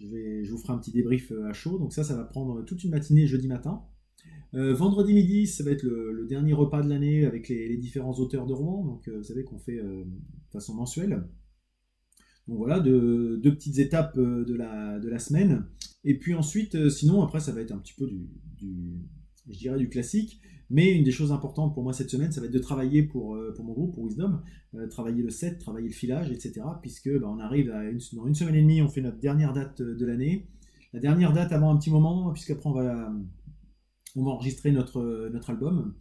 je, 0.00 0.50
vous 0.50 0.56
ferai 0.56 0.72
un 0.72 0.78
petit 0.78 0.90
débrief 0.90 1.30
euh, 1.32 1.50
à 1.50 1.52
chaud. 1.52 1.78
Donc 1.78 1.92
ça, 1.92 2.02
ça 2.02 2.16
va 2.16 2.24
prendre 2.24 2.64
toute 2.64 2.82
une 2.82 2.90
matinée 2.90 3.26
jeudi 3.26 3.46
matin. 3.46 3.82
Euh, 4.54 4.72
vendredi 4.72 5.12
midi, 5.12 5.46
ça 5.46 5.62
va 5.64 5.70
être 5.72 5.82
le, 5.82 6.24
dernier 6.26 6.54
repas 6.54 6.82
de 6.82 6.88
l'année 6.88 7.26
avec 7.26 7.50
les, 7.50 7.76
différents 7.76 8.14
auteurs 8.14 8.46
de 8.46 8.54
romans. 8.54 8.86
Donc, 8.86 9.06
vous 9.10 9.22
savez 9.22 9.44
qu'on 9.44 9.58
fait 9.58 9.82
de 9.82 10.06
façon 10.50 10.74
mensuelle. 10.74 11.28
Donc 12.46 12.56
voilà, 12.56 12.80
deux, 12.80 13.38
petites 13.42 13.78
étapes 13.78 14.18
de 14.18 14.54
la, 14.54 15.18
semaine. 15.18 15.66
Et 16.04 16.18
puis 16.18 16.32
ensuite, 16.32 16.88
sinon, 16.88 17.22
après, 17.22 17.40
ça 17.40 17.52
va 17.52 17.60
être 17.60 17.72
un 17.72 17.78
petit 17.78 17.92
peu 17.92 18.08
du, 18.56 19.04
dirais, 19.44 19.76
du 19.76 19.90
classique. 19.90 20.40
Mais 20.70 20.92
une 20.92 21.04
des 21.04 21.10
choses 21.10 21.32
importantes 21.32 21.72
pour 21.72 21.82
moi 21.82 21.92
cette 21.92 22.10
semaine, 22.10 22.30
ça 22.30 22.40
va 22.40 22.46
être 22.46 22.52
de 22.52 22.58
travailler 22.58 23.02
pour, 23.02 23.38
pour 23.56 23.64
mon 23.64 23.72
groupe, 23.72 23.94
pour 23.94 24.04
Wisdom, 24.04 24.42
travailler 24.90 25.22
le 25.22 25.30
set, 25.30 25.58
travailler 25.58 25.88
le 25.88 25.94
filage, 25.94 26.30
etc. 26.30 26.60
Puisque 26.82 27.08
bah, 27.18 27.26
on 27.26 27.38
arrive 27.38 27.70
à 27.70 27.84
une, 27.84 28.00
dans 28.12 28.26
une 28.26 28.34
semaine 28.34 28.54
et 28.54 28.60
demie, 28.60 28.82
on 28.82 28.88
fait 28.88 29.00
notre 29.00 29.18
dernière 29.18 29.54
date 29.54 29.80
de 29.80 30.06
l'année. 30.06 30.46
La 30.92 31.00
dernière 31.00 31.32
date 31.32 31.52
avant 31.52 31.70
un 31.74 31.78
petit 31.78 31.90
moment, 31.90 32.32
puisqu'après 32.32 32.68
on 32.68 32.74
va, 32.74 33.10
on 34.14 34.24
va 34.24 34.30
enregistrer 34.30 34.72
notre, 34.72 35.30
notre 35.32 35.48
album 35.48 35.94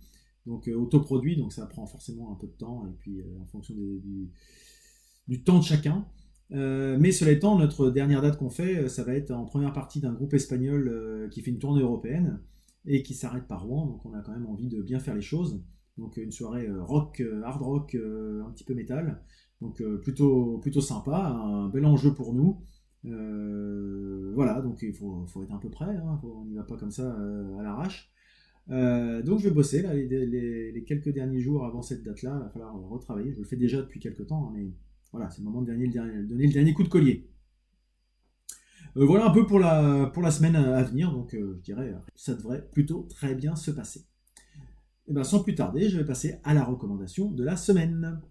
donc 0.48 0.68
euh, 0.68 0.76
autoproduit, 0.76 1.36
donc 1.36 1.54
ça 1.54 1.66
prend 1.68 1.86
forcément 1.86 2.32
un 2.32 2.36
peu 2.36 2.48
de 2.48 2.54
temps, 2.54 2.88
et 2.88 2.96
puis 2.98 3.20
euh, 3.20 3.26
en 3.42 3.46
fonction 3.46 3.76
du, 3.76 5.44
temps 5.44 5.60
de 5.60 5.64
chacun. 5.64 6.08
Euh, 6.54 6.98
mais 7.00 7.12
cela 7.12 7.32
étant, 7.32 7.60
notre 7.60 7.92
dernière 7.92 8.22
date 8.22 8.38
qu'on 8.38 8.50
fait, 8.50 8.88
ça 8.88 9.04
va 9.04 9.14
être 9.14 9.32
en 9.32 9.44
première 9.44 9.74
partie 9.74 10.00
d'un 10.00 10.14
groupe 10.14 10.34
espagnol 10.34 11.30
qui 11.32 11.42
fait 11.42 11.52
une 11.52 11.60
tournée 11.60 11.82
européenne 11.82 12.40
et 12.88 13.04
qui 13.04 13.14
s'arrête 13.14 13.48
par 13.48 13.64
Rouen, 13.64 13.86
donc 13.86 14.06
on 14.06 14.14
a 14.14 14.22
quand 14.22 14.32
même 14.32 14.48
envie 14.48 14.68
de 14.68 14.82
bien 14.82 15.00
faire 15.00 15.16
les 15.16 15.22
choses. 15.22 15.62
Donc 15.98 16.18
une 16.18 16.32
soirée 16.32 16.70
rock, 16.80 17.24
hard 17.44 17.62
rock, 17.62 17.96
un 17.96 18.52
petit 18.52 18.64
peu 18.64 18.74
métal, 18.74 19.22
donc 19.62 19.82
plutôt, 20.04 20.60
plutôt 20.60 20.82
sympa, 20.82 21.18
un 21.18 21.70
bel 21.70 21.86
enjeu 21.86 22.14
pour 22.14 22.34
nous. 22.34 22.62
voilà, 23.04 24.62
donc 24.62 24.80
il 24.84 24.94
faut, 24.94 25.26
être 25.44 25.54
un 25.54 25.58
peu 25.58 25.70
prêt, 25.70 25.96
hein, 25.96 26.20
on 26.24 26.46
n'y 26.46 26.56
va 26.56 26.64
pas 26.64 26.78
comme 26.78 26.92
ça 26.92 27.12
à 27.60 27.64
l'arrache. 27.64 28.12
Euh, 28.70 29.22
donc 29.22 29.40
je 29.40 29.48
vais 29.48 29.54
bosser 29.54 29.82
là, 29.82 29.94
les, 29.94 30.84
quelques 30.86 31.10
derniers 31.10 31.40
jours 31.40 31.66
avant 31.66 31.82
cette 31.82 32.04
date-là. 32.04 32.38
Il 32.40 32.44
va 32.44 32.50
falloir 32.50 32.76
retravailler. 32.76 33.32
Je 33.32 33.38
le 33.38 33.44
fais 33.44 33.56
déjà 33.56 33.82
depuis 33.82 34.00
quelques 34.00 34.28
temps, 34.28 34.48
hein, 34.48 34.54
mais 34.56 34.68
voilà, 35.12 35.30
c'est 35.30 35.40
le 35.40 35.46
moment 35.46 35.62
de 35.62 35.68
donner 35.68 35.88
le 35.88 36.54
dernier, 36.54 36.74
coup 36.74 36.84
de 36.84 36.90
collier. 36.90 37.28
Euh, 38.98 39.06
voilà 39.06 39.28
un 39.28 39.32
peu 39.32 39.46
pour 39.46 39.60
la, 39.60 40.32
semaine 40.32 40.56
à 40.56 40.84
venir. 40.84 41.12
Donc 41.12 41.34
euh, 41.34 41.56
je 41.58 41.62
dirais 41.64 41.94
ça 42.16 42.34
devrait 42.34 42.68
plutôt 42.72 43.08
très 43.10 43.36
bien 43.36 43.56
se 43.56 43.72
passer. 43.72 44.06
Et 45.08 45.14
bien 45.14 45.24
sans 45.24 45.44
plus 45.44 45.56
tarder, 45.56 45.90
je 45.90 45.98
vais 45.98 46.06
passer 46.06 46.40
à 46.44 46.54
la 46.54 46.64
recommandation 46.64 47.32
de 47.32 47.44
la 47.44 47.56
semaine. 47.56 48.22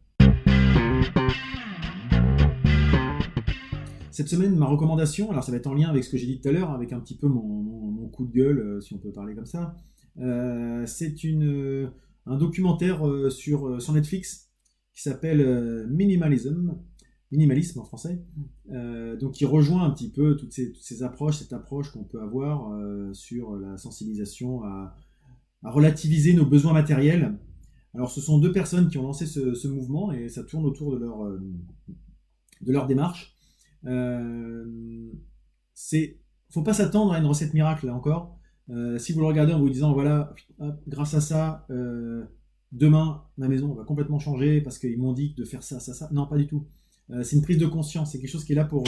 Cette 4.11 4.29
semaine, 4.29 4.57
ma 4.57 4.67
recommandation, 4.67 5.31
alors 5.31 5.45
ça 5.45 5.53
va 5.53 5.59
être 5.59 5.67
en 5.67 5.75
lien 5.75 5.89
avec 5.89 6.03
ce 6.03 6.11
que 6.11 6.17
j'ai 6.17 6.27
dit 6.27 6.41
tout 6.41 6.49
à 6.49 6.53
l'heure, 6.53 6.71
avec 6.71 6.93
un 6.93 7.01
petit 7.01 7.17
peu 7.17 7.29
mon 7.29 8.09
coup 8.09 8.25
de 8.25 8.33
gueule, 8.33 8.83
si 8.83 8.95
on 8.95 8.99
peut 8.99 9.13
parler 9.13 9.35
comme 9.35 9.47
ça. 9.47 9.77
Euh, 10.19 10.87
c'est 10.87 11.15
euh, 11.25 11.89
un 12.25 12.37
documentaire 12.39 13.07
euh, 13.07 13.29
sur, 13.29 13.81
sur 13.81 13.93
Netflix 13.93 14.51
qui 14.95 15.03
s'appelle 15.03 15.87
Minimalism, 15.91 16.79
minimalisme 17.33 17.81
en 17.81 17.85
français, 17.85 18.23
donc 19.21 19.33
qui 19.33 19.45
rejoint 19.45 19.85
un 19.85 19.91
petit 19.91 20.11
peu 20.11 20.37
toutes 20.37 20.53
ces, 20.53 21.03
approches, 21.03 21.39
cette 21.39 21.53
approche 21.53 21.91
qu'on 21.91 22.05
peut 22.05 22.21
avoir 22.21 22.73
sur 23.15 23.57
la 23.57 23.77
sensibilisation 23.79 24.63
à, 24.63 24.95
relativiser 25.63 26.35
nos 26.35 26.47
besoins 26.47 26.73
matériels. 26.73 27.37
Alors 27.95 28.11
ce 28.11 28.21
sont 28.21 28.39
deux 28.39 28.53
personnes 28.53 28.89
qui 28.89 28.99
ont 28.99 29.03
lancé 29.03 29.27
ce, 29.27 29.67
mouvement 29.67 30.13
et 30.13 30.29
ça 30.29 30.45
tourne 30.45 30.65
autour 30.65 30.93
de 30.93 30.99
leur, 30.99 31.25
de 32.61 32.73
leur 32.73 32.87
démarche. 32.87 33.35
Euh, 33.87 34.65
c'est 35.75 36.19
faut 36.51 36.63
pas 36.63 36.73
s'attendre 36.73 37.13
à 37.13 37.19
une 37.19 37.27
recette 37.27 37.55
miracle 37.55 37.87
là 37.87 37.95
encore. 37.95 38.39
Euh, 38.71 38.99
si 38.99 39.13
vous 39.13 39.21
le 39.21 39.27
regardez 39.27 39.53
en 39.53 39.61
vous 39.61 39.71
disant, 39.71 39.93
voilà, 39.93 40.33
grâce 40.89 41.15
à 41.15 41.21
ça, 41.21 41.67
euh, 41.71 42.25
demain, 42.73 43.25
ma 43.37 43.49
maison 43.49 43.75
va 43.75 43.85
complètement 43.85 44.19
changer 44.19 44.61
parce 44.61 44.79
qu'ils 44.79 44.99
m'ont 44.99 45.13
dit 45.13 45.35
de 45.37 45.45
faire 45.45 45.63
ça, 45.63 45.79
ça, 45.81 45.95
ça. 45.95 46.09
Non, 46.13 46.27
pas 46.27 46.37
du 46.37 46.47
tout. 46.47 46.67
Euh, 47.11 47.23
c'est 47.23 47.37
une 47.37 47.43
prise 47.43 47.59
de 47.59 47.67
conscience. 47.67 48.13
C'est 48.13 48.21
quelque 48.21 48.31
chose 48.31 48.45
qui 48.45 48.53
est 48.53 48.57
là 48.57 48.65
pour 48.65 48.85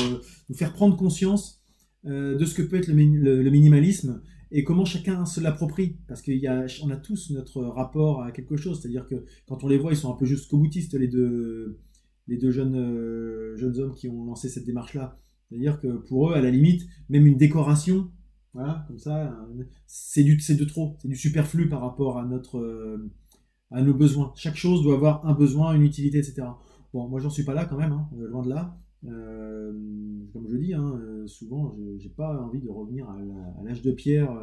nous 0.48 0.54
faire 0.54 0.72
prendre 0.72 0.96
conscience 0.96 1.60
de 2.04 2.42
ce 2.44 2.54
que 2.54 2.62
peut 2.62 2.76
être 2.76 2.86
le, 2.86 3.50
minimalisme 3.50 4.22
et 4.50 4.64
comment 4.64 4.84
chacun 4.84 5.26
se 5.26 5.40
l'approprie. 5.40 5.96
Parce 6.06 6.22
qu'on 6.22 6.32
a, 6.46 6.94
a 6.94 6.96
tous 6.96 7.30
notre 7.30 7.62
rapport 7.62 8.22
à 8.22 8.30
quelque 8.30 8.56
chose. 8.56 8.80
C'est-à-dire 8.80 9.06
que 9.06 9.24
quand 9.46 9.64
on 9.64 9.68
les 9.68 9.78
voit, 9.78 9.92
ils 9.92 9.96
sont 9.96 10.10
un 10.12 10.16
peu 10.16 10.24
jusqu'au 10.24 10.58
boutistes, 10.58 10.94
les 10.94 11.08
deux, 11.08 11.80
les 12.28 12.38
deux 12.38 12.50
jeunes, 12.50 13.56
jeunes 13.56 13.78
hommes 13.78 13.94
qui 13.94 14.08
ont 14.08 14.24
lancé 14.24 14.48
cette 14.48 14.64
démarche-là. 14.64 15.16
C'est-à-dire 15.48 15.80
que 15.80 15.88
pour 15.88 16.30
eux, 16.30 16.34
à 16.34 16.40
la 16.40 16.50
limite, 16.50 16.86
même 17.08 17.26
une 17.26 17.36
décoration, 17.36 18.10
voilà, 18.54 18.84
comme 18.88 18.98
ça, 18.98 19.36
c'est 19.86 20.22
du, 20.22 20.36
de 20.36 20.64
trop, 20.64 20.96
c'est 21.00 21.08
du 21.08 21.16
superflu 21.16 21.68
par 21.68 21.80
rapport 21.80 22.18
à 22.18 22.24
notre, 22.24 22.58
euh, 22.58 23.10
à 23.70 23.82
nos 23.82 23.94
besoins. 23.94 24.32
Chaque 24.36 24.56
chose 24.56 24.82
doit 24.82 24.94
avoir 24.94 25.26
un 25.26 25.34
besoin, 25.34 25.74
une 25.74 25.82
utilité, 25.82 26.18
etc. 26.18 26.42
Bon, 26.92 27.08
moi 27.08 27.20
j'en 27.20 27.30
suis 27.30 27.44
pas 27.44 27.54
là 27.54 27.64
quand 27.64 27.76
même, 27.76 27.92
hein, 27.92 28.08
euh, 28.18 28.28
loin 28.28 28.42
de 28.42 28.48
là. 28.48 28.76
Euh, 29.06 29.72
comme 30.32 30.48
je 30.48 30.56
dis, 30.56 30.74
hein, 30.74 30.98
souvent, 31.26 31.76
j'ai 31.98 32.08
pas 32.08 32.40
envie 32.42 32.60
de 32.60 32.68
revenir 32.68 33.08
à 33.08 33.62
l'âge 33.62 33.82
de 33.82 33.92
pierre, 33.92 34.36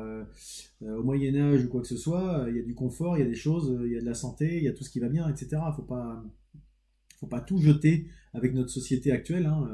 au 0.81 1.03
Moyen 1.03 1.35
Âge 1.35 1.65
ou 1.65 1.69
quoi 1.69 1.81
que 1.81 1.87
ce 1.87 1.97
soit. 1.97 2.45
Il 2.49 2.55
y 2.55 2.59
a 2.59 2.63
du 2.63 2.73
confort, 2.73 3.17
il 3.17 3.21
y 3.21 3.23
a 3.23 3.27
des 3.27 3.35
choses, 3.35 3.77
il 3.83 3.91
y 3.91 3.97
a 3.97 3.99
de 3.99 4.05
la 4.05 4.13
santé, 4.13 4.57
il 4.57 4.63
y 4.63 4.69
a 4.69 4.73
tout 4.73 4.83
ce 4.83 4.89
qui 4.89 4.99
va 4.99 5.09
bien, 5.09 5.27
etc. 5.27 5.61
Faut 5.75 5.81
pas, 5.81 6.23
faut 7.19 7.27
pas 7.27 7.41
tout 7.41 7.57
jeter 7.57 8.07
avec 8.33 8.53
notre 8.53 8.69
société 8.69 9.11
actuelle, 9.11 9.45
hein, 9.45 9.69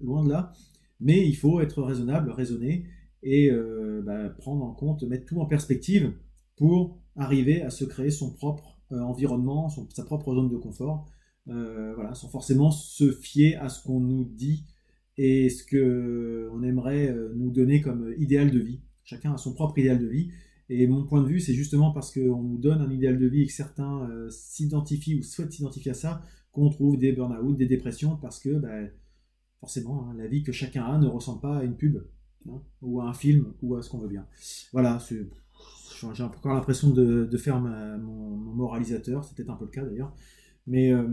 loin 0.00 0.22
de 0.24 0.28
là. 0.28 0.52
Mais 1.00 1.26
il 1.26 1.34
faut 1.34 1.60
être 1.60 1.82
raisonnable, 1.82 2.30
raisonner 2.30 2.86
et 3.22 3.50
euh, 3.50 4.02
bah, 4.04 4.30
prendre 4.30 4.64
en 4.64 4.72
compte, 4.72 5.02
mettre 5.02 5.26
tout 5.26 5.40
en 5.40 5.46
perspective 5.46 6.12
pour 6.56 6.98
arriver 7.16 7.62
à 7.62 7.70
se 7.70 7.84
créer 7.84 8.10
son 8.10 8.30
propre 8.30 8.78
euh, 8.92 9.00
environnement, 9.00 9.68
sa 9.68 10.04
propre 10.04 10.34
zone 10.34 10.48
de 10.48 10.56
confort, 10.56 11.06
euh, 11.48 12.14
sans 12.14 12.28
forcément 12.28 12.70
se 12.70 13.10
fier 13.10 13.56
à 13.56 13.68
ce 13.68 13.82
qu'on 13.82 14.00
nous 14.00 14.24
dit 14.24 14.64
et 15.16 15.48
ce 15.50 15.64
qu'on 15.64 16.62
aimerait 16.62 17.14
nous 17.34 17.50
donner 17.50 17.80
comme 17.80 18.14
idéal 18.18 18.50
de 18.50 18.58
vie. 18.58 18.80
Chacun 19.04 19.34
a 19.34 19.36
son 19.36 19.52
propre 19.52 19.78
idéal 19.78 19.98
de 19.98 20.06
vie. 20.06 20.30
Et 20.68 20.86
mon 20.86 21.04
point 21.04 21.20
de 21.20 21.26
vue, 21.26 21.40
c'est 21.40 21.52
justement 21.52 21.90
parce 21.90 22.14
qu'on 22.14 22.42
nous 22.42 22.58
donne 22.58 22.80
un 22.80 22.90
idéal 22.90 23.18
de 23.18 23.26
vie 23.26 23.42
et 23.42 23.46
que 23.46 23.52
certains 23.52 24.08
s'identifient 24.30 25.16
ou 25.16 25.22
souhaitent 25.22 25.52
s'identifier 25.52 25.90
à 25.90 25.94
ça 25.94 26.22
qu'on 26.52 26.70
trouve 26.70 26.96
des 26.96 27.12
burn-out, 27.12 27.56
des 27.56 27.66
dépressions, 27.66 28.16
parce 28.16 28.38
que 28.38 28.50
bah, 28.50 28.88
forcément, 29.58 30.08
hein, 30.08 30.14
la 30.16 30.26
vie 30.26 30.42
que 30.42 30.52
chacun 30.52 30.84
a 30.84 30.98
ne 30.98 31.06
ressemble 31.06 31.40
pas 31.40 31.58
à 31.58 31.64
une 31.64 31.76
pub. 31.76 31.98
Hein, 32.48 32.62
ou 32.80 33.00
à 33.00 33.08
un 33.08 33.12
film, 33.12 33.52
ou 33.60 33.76
à 33.76 33.82
ce 33.82 33.90
qu'on 33.90 33.98
veut 33.98 34.08
bien. 34.08 34.26
Voilà, 34.72 34.98
j'ai 35.08 36.22
encore 36.22 36.54
l'impression 36.54 36.90
de, 36.90 37.36
faire 37.36 37.60
mon, 37.60 38.36
moralisateur, 38.36 39.24
c'était 39.24 39.48
un 39.50 39.54
peu 39.54 39.66
le 39.66 39.70
cas 39.70 39.84
d'ailleurs, 39.84 40.14
mais 40.70 40.92
euh, 40.92 41.04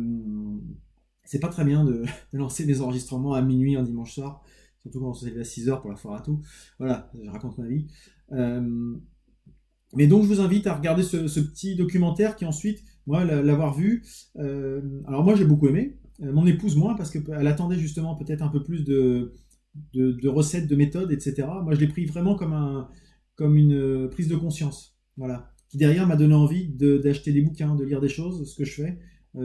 c'est 1.25 1.39
pas 1.39 1.49
très 1.49 1.65
bien 1.65 1.83
de, 1.85 2.05
lancer 2.31 2.65
des 2.65 2.81
enregistrements 2.81 3.33
à 3.33 3.41
minuit 3.41 3.75
un 3.75 3.83
dimanche 3.83 4.13
soir, 4.13 4.41
surtout 4.79 5.01
quand 5.01 5.09
on 5.09 5.13
se 5.13 5.25
lève 5.25 5.39
à 5.39 5.43
6h 5.43 5.81
pour 5.81 5.89
la 5.89 5.97
foire 5.97 6.15
à 6.15 6.21
tout. 6.21 6.41
Voilà, 6.79 7.11
je 7.21 7.29
raconte 7.29 7.57
ma 7.57 7.67
vie. 7.67 7.87
Euh, 8.31 8.95
mais 9.95 10.07
donc 10.07 10.23
je 10.23 10.27
vous 10.27 10.41
invite 10.41 10.67
à 10.67 10.75
regarder 10.75 11.03
ce, 11.03 11.39
petit 11.39 11.75
documentaire 11.75 12.35
qui 12.35 12.45
ensuite, 12.45 12.83
moi, 13.07 13.23
l'avoir 13.25 13.73
vu, 13.73 14.03
euh, 14.37 14.81
alors 15.07 15.23
moi 15.23 15.35
j'ai 15.35 15.45
beaucoup 15.45 15.67
aimé, 15.67 15.97
mon 16.19 16.45
épouse 16.45 16.75
moins 16.75 16.95
parce 16.95 17.09
qu'elle 17.09 17.47
attendait 17.47 17.77
justement 17.77 18.15
peut-être 18.15 18.41
un 18.41 18.49
peu 18.49 18.63
plus 18.63 18.83
de 18.83 19.31
recettes, 20.27 20.67
de 20.67 20.75
méthodes, 20.75 21.11
etc. 21.11 21.47
Moi, 21.63 21.73
je 21.73 21.79
l'ai 21.79 21.87
pris 21.87 22.05
vraiment 22.05 22.35
comme, 22.35 22.53
un, 22.53 22.89
comme 23.35 23.55
une 23.55 24.09
prise 24.09 24.27
de 24.27 24.35
conscience. 24.35 24.97
Voilà. 25.15 25.51
Qui 25.69 25.77
derrière 25.77 26.07
m'a 26.07 26.15
donné 26.15 26.33
envie 26.33 26.69
d'acheter 26.69 27.31
des 27.31 27.41
bouquins, 27.41 27.75
de 27.75 27.83
lire 27.85 28.01
des 28.01 28.09
choses, 28.09 28.49
ce 28.49 28.55
que 28.57 28.65
je 28.65 28.73
fais, 28.73 28.99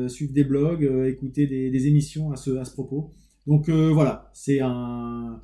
suivre 0.08 0.32
des 0.32 0.44
blogs, 0.44 0.84
euh, 0.84 1.08
écouter 1.08 1.46
des, 1.46 1.86
émissions 1.86 2.32
à 2.32 2.36
ce, 2.36 2.56
à 2.56 2.64
ce 2.64 2.72
propos. 2.72 3.10
Donc 3.46 3.68
voilà, 3.68 4.30
c'est 4.34 4.60
un, 4.60 5.40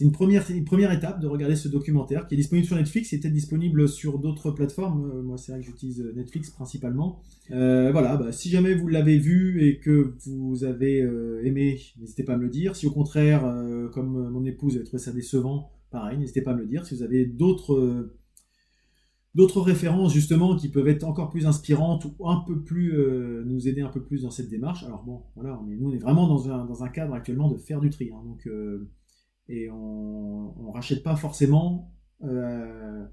une 0.00 0.12
première, 0.12 0.50
une 0.50 0.64
première 0.64 0.92
étape 0.92 1.20
de 1.20 1.26
regarder 1.26 1.56
ce 1.56 1.68
documentaire 1.68 2.26
qui 2.26 2.34
est 2.34 2.36
disponible 2.36 2.66
sur 2.66 2.76
Netflix, 2.76 3.12
est 3.12 3.18
peut-être 3.18 3.34
disponible 3.34 3.88
sur 3.88 4.18
d'autres 4.18 4.50
plateformes. 4.50 5.10
Euh, 5.10 5.22
moi, 5.22 5.36
c'est 5.36 5.52
vrai 5.52 5.60
que 5.60 5.66
j'utilise 5.66 6.00
euh, 6.00 6.12
Netflix 6.14 6.50
principalement. 6.50 7.20
Euh, 7.50 7.92
voilà, 7.92 8.16
bah, 8.16 8.32
si 8.32 8.48
jamais 8.48 8.74
vous 8.74 8.88
l'avez 8.88 9.18
vu 9.18 9.62
et 9.62 9.78
que 9.78 10.14
vous 10.26 10.64
avez 10.64 10.98
aimé, 11.44 11.80
n'hésitez 11.98 12.22
pas 12.22 12.34
à 12.34 12.36
me 12.36 12.44
le 12.44 12.48
dire. 12.48 12.76
Si 12.76 12.86
au 12.86 12.90
contraire, 12.90 13.42
comme 13.92 14.30
mon 14.30 14.44
épouse 14.44 14.76
a 14.76 14.84
trouvé 14.84 15.02
ça 15.02 15.12
décevant, 15.12 15.70
pareil, 15.90 16.18
n'hésitez 16.18 16.42
pas 16.42 16.52
à 16.52 16.54
me 16.54 16.60
le 16.60 16.66
dire. 16.66 16.86
Si 16.86 16.94
vous 16.94 17.02
avez 17.02 17.26
d'autres 17.26 18.12
d'autres 19.34 19.60
références 19.60 20.12
justement 20.12 20.56
qui 20.56 20.68
peuvent 20.68 20.88
être 20.88 21.04
encore 21.04 21.30
plus 21.30 21.46
inspirantes 21.46 22.06
ou 22.18 22.28
un 22.28 22.42
peu 22.46 22.62
plus 22.62 22.94
nous 23.46 23.68
aider 23.68 23.80
un 23.80 23.88
peu 23.88 24.02
plus 24.02 24.22
dans 24.22 24.30
cette 24.30 24.48
démarche. 24.48 24.82
Alors 24.84 25.04
bon, 25.04 25.22
voilà, 25.36 25.60
on 25.60 25.64
nous 25.64 25.88
on 25.88 25.92
est 25.92 25.98
vraiment 25.98 26.26
dans 26.26 26.50
un, 26.50 26.64
dans 26.64 26.82
un 26.82 26.88
cadre 26.88 27.14
actuellement 27.14 27.48
de 27.48 27.56
faire 27.56 27.80
du 27.80 27.90
tri. 27.90 28.10
Hein, 28.12 28.22
donc 28.24 28.48
et 29.50 29.68
on 29.70 30.54
ne 30.56 30.72
rachète 30.72 31.02
pas 31.02 31.16
forcément 31.16 31.92
euh, 32.22 33.04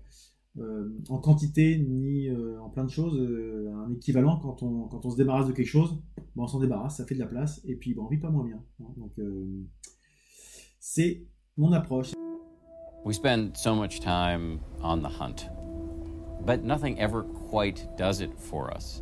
euh, 0.57 0.89
en 1.09 1.17
quantité 1.17 1.77
ni 1.79 2.29
euh, 2.29 2.61
en 2.61 2.69
plein 2.69 2.83
de 2.83 2.89
choses 2.89 3.19
un 3.73 3.91
équivalent 3.91 4.37
quand 4.39 4.61
on, 4.63 4.87
quand 4.87 5.05
on 5.05 5.09
se 5.09 5.17
débarrasse 5.17 5.47
de 5.47 5.53
quelque 5.53 5.67
chose. 5.67 6.01
Bon, 6.35 6.43
on 6.43 6.47
s'en 6.47 6.59
débarrasse, 6.59 6.97
ça 6.97 7.05
fait 7.05 7.15
de 7.15 7.19
la 7.19 7.27
place 7.27 7.61
et 7.65 7.75
puis 7.75 7.95
bon, 7.95 8.05
on 8.05 8.09
vit 8.09 8.19
pas 8.19 8.29
moins 8.29 8.45
bien. 8.45 8.61
Hein. 8.81 8.93
donc 8.97 9.13
c'est 10.79 11.25
mon 11.57 11.71
approche. 11.73 12.13
We 13.03 13.15
spend 13.15 13.55
so 13.55 13.73
much 13.73 13.99
time 13.99 14.59
on 14.83 15.01
the 15.01 15.09
hunt, 15.09 15.49
but 16.47 16.63
nothing 16.63 16.97
ever 16.97 17.23
quite 17.23 17.85
does 17.97 18.21
it 18.21 18.31
for 18.39 18.73
us. 18.73 19.01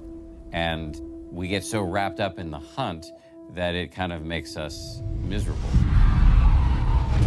And 0.51 0.99
we 1.31 1.47
get 1.47 1.63
so 1.63 1.83
wrapped 1.83 2.19
up 2.19 2.39
in 2.39 2.49
the 2.49 2.57
hunt 2.57 3.05
that 3.53 3.75
it 3.75 3.91
kind 3.91 4.11
of 4.11 4.23
makes 4.23 4.57
us 4.57 5.03
miserable. 5.19 5.69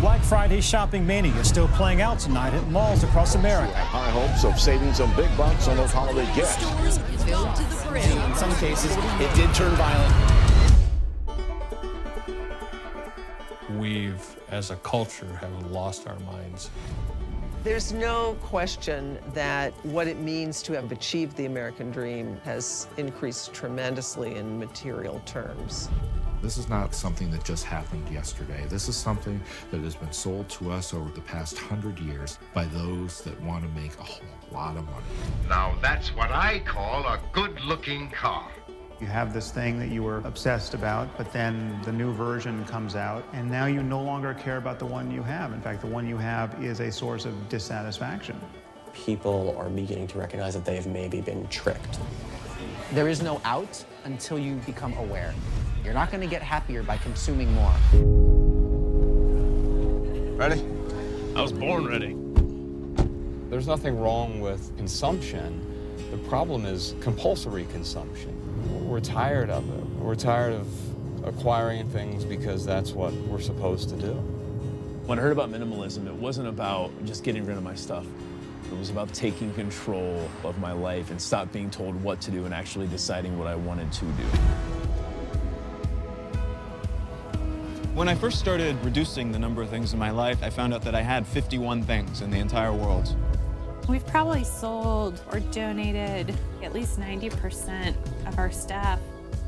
Black 0.01 0.21
Friday 0.21 0.61
shopping 0.61 1.07
mania 1.07 1.33
is 1.37 1.49
still 1.49 1.69
playing 1.69 2.01
out 2.01 2.19
tonight 2.19 2.53
at 2.53 2.67
malls 2.69 3.05
across 3.05 3.37
America. 3.37 3.73
High 3.75 4.11
hopes 4.11 4.45
of 4.45 4.59
saving 4.59 4.93
some 4.93 5.15
big 5.15 5.35
bucks 5.37 5.69
on 5.69 5.77
those 5.77 5.93
holiday 5.93 6.27
gifts. 6.35 6.59
Stores 6.67 6.99
filled 7.23 7.55
to 7.55 7.63
the 7.63 7.87
brim. 7.89 8.19
In 8.23 8.35
some 8.35 8.53
cases, 8.57 8.97
it 8.97 9.35
did 9.37 9.55
turn 9.55 9.71
violent. 9.77 10.15
We've, 13.79 14.37
as 14.51 14.73
a 14.73 14.77
culture, 14.77 15.33
have 15.37 15.71
lost 15.71 16.09
our 16.09 16.19
minds. 16.21 16.71
There's 17.65 17.93
no 17.93 18.37
question 18.41 19.19
that 19.35 19.73
what 19.85 20.07
it 20.07 20.21
means 20.21 20.63
to 20.63 20.75
have 20.75 20.93
achieved 20.93 21.37
the 21.37 21.47
American 21.47 21.91
dream 21.91 22.41
has 22.45 22.87
increased 22.97 23.53
tremendously 23.53 24.37
in 24.37 24.59
material 24.61 25.21
terms. 25.27 25.89
This 26.41 26.57
is 26.57 26.69
not 26.69 26.95
something 26.95 27.33
that 27.33 27.43
just 27.43 27.65
happened 27.65 28.09
yesterday. 28.11 28.65
This 28.69 28.89
is 28.89 28.97
something 28.97 29.43
that 29.73 29.81
has 29.81 29.97
been 29.97 30.13
sold 30.13 30.49
to 30.51 30.71
us 30.71 30.95
over 30.95 31.11
the 31.11 31.21
past 31.21 31.59
hundred 31.59 31.99
years 31.99 32.39
by 32.55 32.65
those 32.67 33.23
that 33.23 33.39
want 33.43 33.65
to 33.65 33.71
make 33.71 33.99
a 33.99 34.05
whole 34.05 34.23
lot 34.53 34.77
of 34.77 34.85
money. 34.85 35.05
Now 35.49 35.77
that's 35.83 36.15
what 36.15 36.31
I 36.31 36.61
call 36.61 37.05
a 37.07 37.21
good 37.33 37.61
looking 37.63 38.09
car. 38.11 38.49
You 39.01 39.07
have 39.07 39.33
this 39.33 39.53
thing 39.53 39.79
that 39.79 39.91
you 39.91 40.03
were 40.03 40.19
obsessed 40.25 40.75
about, 40.75 41.17
but 41.17 41.33
then 41.33 41.81
the 41.85 41.93
new 41.93 42.13
version 42.13 42.65
comes 42.65 42.97
out, 42.97 43.25
and 43.33 43.49
now 43.49 43.67
you 43.67 43.81
no 43.81 44.03
longer 44.03 44.35
care 44.35 44.57
about 44.57 44.81
the 44.81 44.87
one 44.87 45.09
you 45.09 45.23
have. 45.23 45.53
In 45.53 45.61
fact, 45.61 45.83
the 45.83 45.87
one 45.87 46.09
you 46.09 46.17
have 46.17 46.61
is 46.65 46.81
a 46.81 46.91
source 46.91 47.25
of 47.25 47.49
dissatisfaction. 47.49 48.41
People 48.93 49.55
are 49.57 49.71
beginning 49.71 50.09
to 50.09 50.19
recognize 50.19 50.55
that 50.55 50.65
they've 50.65 50.87
maybe 50.89 51.21
been 51.21 51.47
tricked. 51.47 52.01
There 52.93 53.07
is 53.07 53.23
no 53.23 53.41
out 53.45 53.85
until 54.03 54.37
you 54.37 54.57
become 54.67 54.93
aware. 54.95 55.33
You're 55.85 55.95
not 55.95 56.11
going 56.11 56.23
to 56.23 56.27
get 56.27 56.43
happier 56.43 56.83
by 56.83 56.97
consuming 56.97 57.53
more. 57.53 57.75
Ready? 60.37 60.61
I 61.37 61.43
was 61.43 61.53
born 61.53 61.87
ready. 61.87 62.17
There's 63.49 63.69
nothing 63.69 63.97
wrong 64.01 64.41
with 64.41 64.77
consumption. 64.77 65.65
The 66.11 66.19
problem 66.29 66.67
is 66.67 66.97
compulsory 67.01 67.67
consumption. 67.67 68.35
We're 68.89 69.01
tired 69.01 69.51
of 69.51 69.69
it. 69.69 69.85
We're 70.01 70.15
tired 70.15 70.55
of 70.55 70.67
acquiring 71.27 71.91
things 71.91 72.25
because 72.25 72.65
that's 72.65 72.93
what 72.93 73.13
we're 73.13 73.39
supposed 73.39 73.91
to 73.91 73.97
do. 73.97 74.15
When 75.05 75.19
I 75.19 75.23
heard 75.23 75.33
about 75.33 75.51
minimalism, 75.53 76.07
it 76.07 76.15
wasn't 76.15 76.49
about 76.49 76.91
just 77.05 77.23
getting 77.23 77.45
rid 77.45 77.59
of 77.59 77.63
my 77.63 77.75
stuff. 77.75 78.07
It 78.73 78.79
was 78.79 78.89
about 78.89 79.13
taking 79.13 79.53
control 79.53 80.27
of 80.43 80.59
my 80.59 80.73
life 80.73 81.11
and 81.11 81.21
stop 81.21 81.53
being 81.53 81.69
told 81.69 82.03
what 82.03 82.23
to 82.23 82.31
do 82.31 82.47
and 82.47 82.55
actually 82.55 82.87
deciding 82.87 83.39
what 83.39 83.47
I 83.47 83.57
wanted 83.57 83.93
to 83.93 84.07
do. 84.07 84.25
When 87.93 88.09
I 88.09 88.15
first 88.15 88.39
started 88.39 88.83
reducing 88.83 89.33
the 89.33 89.39
number 89.39 89.61
of 89.61 89.69
things 89.69 89.93
in 89.93 89.99
my 89.99 90.13
life, 90.13 90.43
I 90.43 90.49
found 90.49 90.73
out 90.73 90.81
that 90.85 90.95
I 90.95 91.03
had 91.03 91.27
51 91.27 91.83
things 91.83 92.23
in 92.23 92.31
the 92.31 92.39
entire 92.39 92.73
world. 92.73 93.15
We've 93.89 94.07
probably 94.07 94.45
sold 94.45 95.19
or 95.33 95.41
donated 95.41 96.37
at 96.63 96.75
least 96.75 97.01
90% 97.01 97.95
of 98.27 98.39
our 98.39 98.51
stuff. 98.51 99.01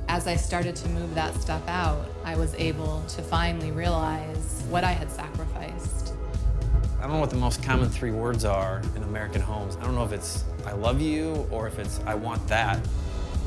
As 0.08 0.26
I 0.26 0.34
started 0.34 0.74
to 0.76 0.88
move 0.88 1.14
that 1.14 1.34
stuff 1.38 1.62
out, 1.68 2.08
I 2.24 2.36
was 2.36 2.54
able 2.54 3.02
to 3.08 3.20
finally 3.20 3.70
realize 3.70 4.64
what 4.70 4.82
I 4.82 4.92
had 4.92 5.10
sacrificed. 5.10 6.14
I 6.98 7.02
don't 7.02 7.12
know 7.12 7.18
what 7.18 7.28
the 7.28 7.36
most 7.36 7.62
common 7.62 7.90
three 7.90 8.12
words 8.12 8.46
are 8.46 8.80
in 8.96 9.02
American 9.02 9.42
homes. 9.42 9.76
I 9.76 9.84
don't 9.84 9.94
know 9.94 10.04
if 10.04 10.12
it's 10.12 10.44
I 10.64 10.72
love 10.72 11.02
you 11.02 11.46
or 11.50 11.66
if 11.66 11.78
it's 11.78 12.00
I 12.06 12.14
want 12.14 12.48
that. 12.48 12.80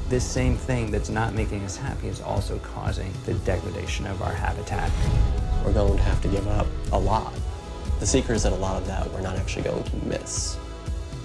This 0.09 0.23
same 0.23 0.55
thing 0.55 0.91
that's 0.91 1.09
not 1.09 1.33
making 1.33 1.63
us 1.63 1.75
happy 1.75 2.07
is 2.07 2.21
also 2.21 2.59
causing 2.59 3.11
the 3.25 3.33
degradation 3.33 4.05
of 4.05 4.21
our 4.21 4.33
habitat. 4.33 4.91
We're 5.65 5.73
going 5.73 5.97
to 5.97 6.03
have 6.03 6.21
to 6.21 6.27
give 6.27 6.47
up 6.47 6.67
a 6.91 6.99
lot. 6.99 7.33
The 7.99 8.05
secret 8.05 8.35
is 8.35 8.43
that 8.43 8.53
a 8.53 8.57
lot 8.57 8.79
of 8.79 8.85
that 8.85 9.11
we're 9.11 9.21
not 9.21 9.37
actually 9.37 9.63
going 9.63 9.83
to 9.83 9.95
miss. 10.05 10.59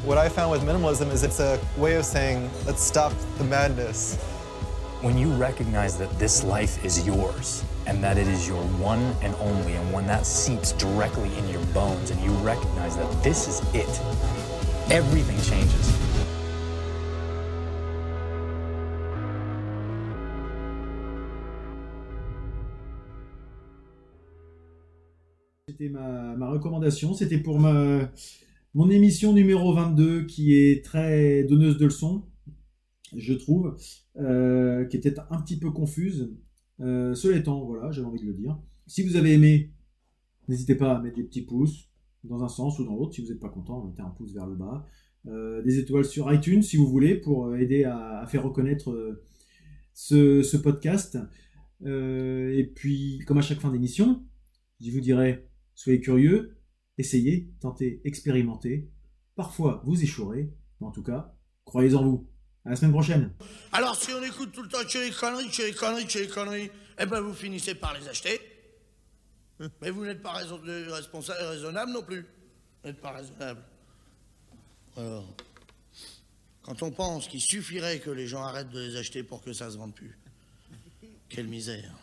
What 0.04 0.16
I 0.16 0.28
found 0.28 0.52
with 0.52 0.62
minimalism 0.62 1.10
is 1.12 1.24
it's 1.24 1.40
a 1.40 1.60
way 1.76 1.96
of 1.96 2.04
saying, 2.04 2.48
let's 2.66 2.82
stop 2.82 3.12
the 3.36 3.44
madness. 3.44 4.16
When 5.02 5.18
you 5.18 5.28
recognize 5.32 5.98
that 5.98 6.16
this 6.18 6.44
life 6.44 6.82
is 6.84 7.04
yours 7.04 7.64
and 7.86 8.02
that 8.02 8.16
it 8.16 8.28
is 8.28 8.46
your 8.46 8.62
one 8.78 9.14
and 9.22 9.34
only, 9.40 9.74
and 9.74 9.92
when 9.92 10.06
that 10.06 10.24
seeps 10.24 10.72
directly 10.72 11.36
in 11.36 11.48
your 11.48 11.62
bones 11.74 12.10
and 12.10 12.20
you 12.22 12.30
recognize 12.44 12.96
that 12.96 13.22
this 13.24 13.48
is 13.48 13.60
it, 13.74 13.88
everything 14.90 15.40
changes. 15.42 15.92
C'était 25.68 25.90
ma, 25.90 26.34
ma, 26.36 26.50
recommandation. 26.50 27.14
C'était 27.14 27.42
pour 27.42 27.58
ma, 27.58 28.08
mon 28.74 28.90
émission 28.90 29.32
numéro 29.32 29.72
22 29.72 30.26
qui 30.26 30.54
est 30.54 30.84
très 30.84 31.44
donneuse 31.44 31.78
de 31.78 31.86
leçons, 31.86 32.24
je 33.16 33.32
trouve, 33.32 33.76
euh, 34.16 34.84
qui 34.84 34.96
était 34.96 35.14
un 35.30 35.40
petit 35.40 35.58
peu 35.58 35.70
confuse. 35.70 36.34
Euh, 36.80 37.14
cela 37.14 37.38
étant, 37.38 37.64
voilà, 37.64 37.90
j'avais 37.90 38.06
envie 38.06 38.20
de 38.20 38.26
le 38.26 38.34
dire. 38.34 38.58
Si 38.86 39.02
vous 39.02 39.16
avez 39.16 39.32
aimé, 39.32 39.72
n'hésitez 40.48 40.74
pas 40.74 40.96
à 40.96 41.00
mettre 41.00 41.16
des 41.16 41.24
petits 41.24 41.42
pouces 41.42 41.88
dans 42.24 42.42
un 42.44 42.48
sens 42.48 42.78
ou 42.78 42.84
dans 42.84 42.94
l'autre. 42.94 43.14
Si 43.14 43.22
vous 43.22 43.28
n'êtes 43.28 43.40
pas 43.40 43.48
content, 43.48 43.84
mettez 43.84 44.02
un 44.02 44.10
pouce 44.10 44.34
vers 44.34 44.46
le 44.46 44.56
bas. 44.56 44.86
Euh, 45.26 45.62
des 45.62 45.78
étoiles 45.78 46.04
sur 46.04 46.32
iTunes 46.32 46.62
si 46.62 46.76
vous 46.76 46.86
voulez 46.86 47.14
pour 47.14 47.56
aider 47.56 47.84
à, 47.84 48.24
faire 48.28 48.44
reconnaître 48.44 49.18
ce, 49.94 50.42
ce 50.42 50.56
podcast. 50.56 51.18
et 51.84 52.72
puis, 52.74 53.20
comme 53.26 53.38
à 53.38 53.42
chaque 53.42 53.60
fin 53.60 53.70
d'émission, 53.70 54.22
je 54.80 54.90
vous 54.90 55.00
dirai 55.00 55.48
Soyez 55.74 56.00
curieux, 56.00 56.57
essayez, 56.98 57.50
tentez, 57.60 58.00
expérimentez. 58.04 58.90
Parfois, 59.34 59.82
vous 59.84 60.02
échouerez, 60.02 60.52
mais 60.80 60.86
en 60.86 60.90
tout 60.90 61.02
cas, 61.02 61.34
croyez 61.64 61.94
en 61.94 62.04
vous. 62.04 62.28
À 62.64 62.70
la 62.70 62.76
semaine 62.76 62.92
prochaine. 62.92 63.32
Alors, 63.72 63.96
si 63.96 64.10
on 64.12 64.22
écoute 64.22 64.52
tout 64.52 64.62
le 64.62 64.68
temps 64.68 64.84
que 64.84 64.98
les 64.98 65.10
conneries, 65.10 65.48
que 65.48 65.62
les 65.62 65.72
conneries, 65.72 66.06
que 66.06 66.18
les 66.18 66.28
conneries, 66.28 66.70
eh 66.98 67.06
ben 67.06 67.20
vous 67.20 67.32
finissez 67.32 67.74
par 67.74 67.98
les 67.98 68.06
acheter. 68.08 68.40
Mais 69.80 69.90
vous 69.90 70.04
n'êtes 70.04 70.22
pas 70.22 70.32
raison 70.32 70.60
responsable, 70.62 71.38
raisonnable 71.40 71.92
non 71.92 72.02
plus. 72.02 72.22
Vous 72.82 72.88
n'êtes 72.88 73.00
pas 73.00 73.12
raisonnable. 73.12 73.62
Alors, 74.96 75.34
quand 76.62 76.82
on 76.82 76.90
pense 76.90 77.28
qu'il 77.28 77.40
suffirait 77.40 78.00
que 78.00 78.10
les 78.10 78.26
gens 78.26 78.42
arrêtent 78.42 78.70
de 78.70 78.80
les 78.80 78.96
acheter 78.96 79.22
pour 79.22 79.40
que 79.40 79.52
ça 79.52 79.70
se 79.70 79.78
vende 79.78 79.94
plus, 79.94 80.18
quelle 81.28 81.48
misère. 81.48 81.94